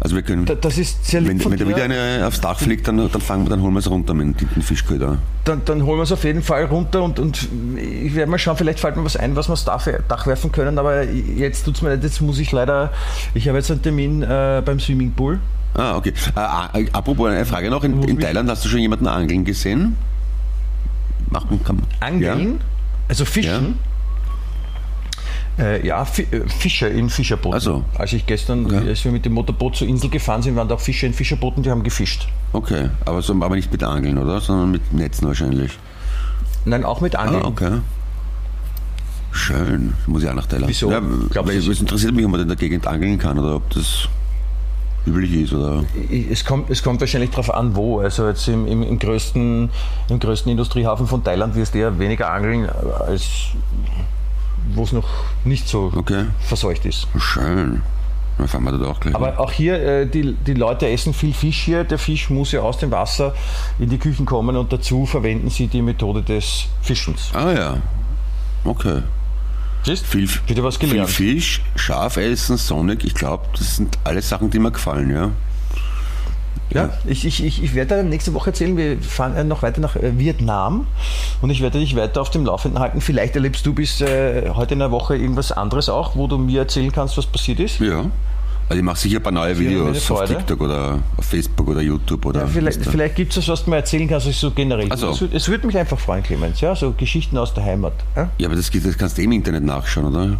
[0.00, 2.96] Also wir können, das ist sehr wenn, wenn da wieder eine aufs Dach fliegt, dann,
[2.96, 5.18] dann, fangen wir, dann holen wir es runter mit dem Tintenfischköder.
[5.44, 8.56] Dann, dann holen wir es auf jeden Fall runter und, und ich werde mal schauen,
[8.56, 11.76] vielleicht fällt mir was ein, was wir aufs Dach, Dach werfen können, aber jetzt tut
[11.76, 12.92] es mir leid, jetzt muss ich leider,
[13.34, 15.38] ich habe jetzt einen Termin äh, beim Swimmingpool.
[15.74, 16.12] Ah, okay.
[16.34, 19.96] Äh, apropos eine Frage noch, in, in Thailand hast du schon jemanden angeln gesehen?
[21.30, 22.54] Machen kann Angeln?
[22.54, 22.64] Ja?
[23.08, 23.76] Also Fischen?
[23.78, 23.91] Ja.
[25.58, 27.54] Äh, ja, äh, Fische in Fischerbooten.
[27.54, 27.84] Also.
[27.98, 28.88] Als ich gestern, okay.
[28.88, 31.62] als wir mit dem Motorboot zur Insel gefahren sind, waren da auch Fische in Fischerbooten,
[31.62, 32.28] die haben gefischt.
[32.52, 34.40] Okay, aber, so, aber nicht mit Angeln, oder?
[34.40, 35.78] Sondern mit Netzen wahrscheinlich.
[36.64, 37.42] Nein, auch mit Angeln.
[37.42, 37.80] Ah, okay.
[39.32, 39.94] Schön.
[40.06, 40.68] Muss ich auch nach Thailand.
[40.68, 40.90] Wieso?
[40.90, 44.08] Ja, weil es interessiert mich, ob man in der Gegend angeln kann oder ob das
[45.06, 45.52] üblich ist?
[45.52, 45.84] Oder?
[46.30, 48.00] Es, kommt, es kommt wahrscheinlich darauf an, wo.
[48.00, 49.70] Also jetzt im, im, im, größten,
[50.08, 52.68] im größten Industriehafen von Thailand wirst du ja weniger angeln
[53.06, 53.48] als
[54.74, 55.08] wo es noch
[55.44, 56.26] nicht so okay.
[56.40, 57.08] verseucht ist.
[57.18, 57.82] Schön.
[58.38, 59.14] Dann fahren wir da auch gleich.
[59.14, 61.84] Aber auch hier, äh, die, die Leute essen viel Fisch hier.
[61.84, 63.34] Der Fisch muss ja aus dem Wasser
[63.78, 67.30] in die Küchen kommen und dazu verwenden sie die Methode des Fischens.
[67.34, 67.76] Ah ja,
[68.64, 69.02] okay.
[69.84, 71.10] Siehst, viel, wieder was gelernt.
[71.10, 75.30] Viel Fisch, scharf essen, sonnig, ich glaube, das sind alles Sachen, die mir gefallen, ja.
[76.74, 80.86] Ja, ich, ich, ich, werde nächste Woche erzählen, wir fahren noch weiter nach äh, Vietnam
[81.40, 83.00] und ich werde dich weiter auf dem Laufenden halten.
[83.00, 86.60] Vielleicht erlebst du bis äh, heute in der Woche irgendwas anderes auch, wo du mir
[86.60, 87.80] erzählen kannst, was passiert ist.
[87.80, 88.06] Ja.
[88.68, 92.24] Also ich mache sicher ein paar neue Videos auf TikTok oder auf Facebook oder YouTube
[92.24, 92.40] oder.
[92.40, 94.90] Ja, vielleicht vielleicht gibt es was, was du mir erzählen kannst, also so generell.
[94.90, 95.10] Also.
[95.10, 97.92] Es, es würde mich einfach freuen, Clemens, ja, so Geschichten aus der Heimat.
[98.16, 100.38] Ja, ja aber das, das kannst du eh im Internet nachschauen, oder?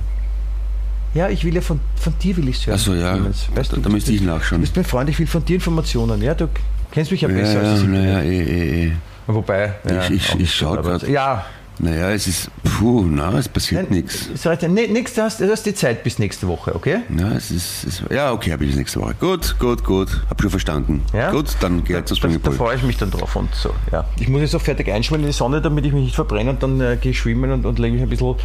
[1.14, 2.74] Ja, ich will ja von, von dir will ich hören.
[2.74, 3.18] Achso, ja.
[3.54, 4.60] Weißt da, du, da müsste ich nachschauen.
[4.60, 6.22] Du bist mein Freund, ich will von dir Informationen.
[6.22, 6.48] Ja, du
[6.90, 7.88] kennst mich ja besser ja, als ich.
[7.88, 8.92] Ja, eh, eh, eh.
[9.26, 11.10] Wobei, ja, ich, ich, ich schaue gerade.
[11.10, 11.44] Ja,
[11.78, 14.28] Naja, es ist, puh, na, es passiert nichts.
[14.68, 17.00] Nee, nix, du, hast, du hast die Zeit bis nächste Woche, okay?
[17.16, 19.14] Ja, es ist, es, ja okay, habe ich bis nächste Woche.
[19.18, 21.02] Gut, gut, gut, hab schon verstanden.
[21.14, 21.30] Ja?
[21.30, 23.70] Gut, dann geh Da, jetzt zum da, da freue ich mich dann drauf und so.
[23.90, 24.04] Ja.
[24.18, 26.62] Ich muss jetzt auch fertig einschwimmen in die Sonne, damit ich mich nicht verbrenne und
[26.62, 28.36] dann äh, gehe ich schwimmen und, und lege mich ein bisschen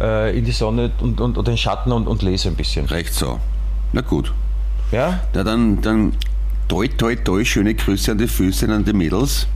[0.00, 2.86] äh, in die Sonne und, und, und den Schatten und, und lese ein bisschen.
[2.86, 3.38] Recht so.
[3.92, 4.32] Na gut.
[4.90, 5.20] Ja?
[5.34, 6.14] Na dann, dann
[6.68, 9.46] toi, toi, toi, schöne Grüße an die Füße an die Mädels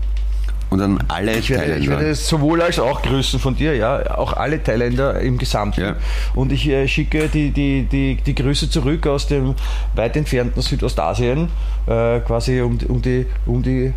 [0.70, 1.90] und an alle Ich werde, ich Thailänder.
[2.00, 5.80] werde sowohl als auch grüßen von dir, ja, auch alle Thailänder im Gesamten.
[5.80, 5.96] Ja.
[6.34, 9.54] Und ich äh, schicke die, die, die, die Grüße zurück aus dem
[9.94, 11.48] weit entfernten Südostasien,
[11.86, 13.92] äh, quasi um, um die, um die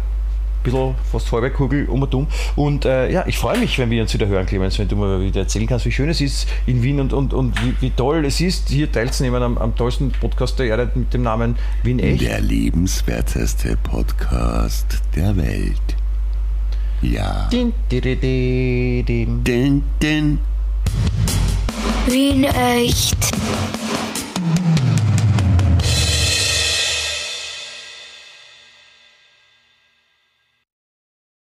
[0.64, 2.28] bisschen fast halbe Kugel um und um.
[2.56, 5.22] Und äh, ja, ich freue mich, wenn wir uns wieder hören, Clemens, wenn du mir
[5.22, 8.26] wieder erzählen kannst, wie schön es ist in Wien und, und, und wie, wie toll
[8.26, 12.22] es ist, hier teilzunehmen am, am tollsten Podcast der Erde mit dem Namen Wien Echt.
[12.22, 15.99] Der lebenswerteste Podcast der Welt.
[17.02, 17.48] Ja.
[17.50, 19.44] Din, di, di, di, dim.
[19.44, 20.40] Den, den.
[22.08, 23.32] Wien echt.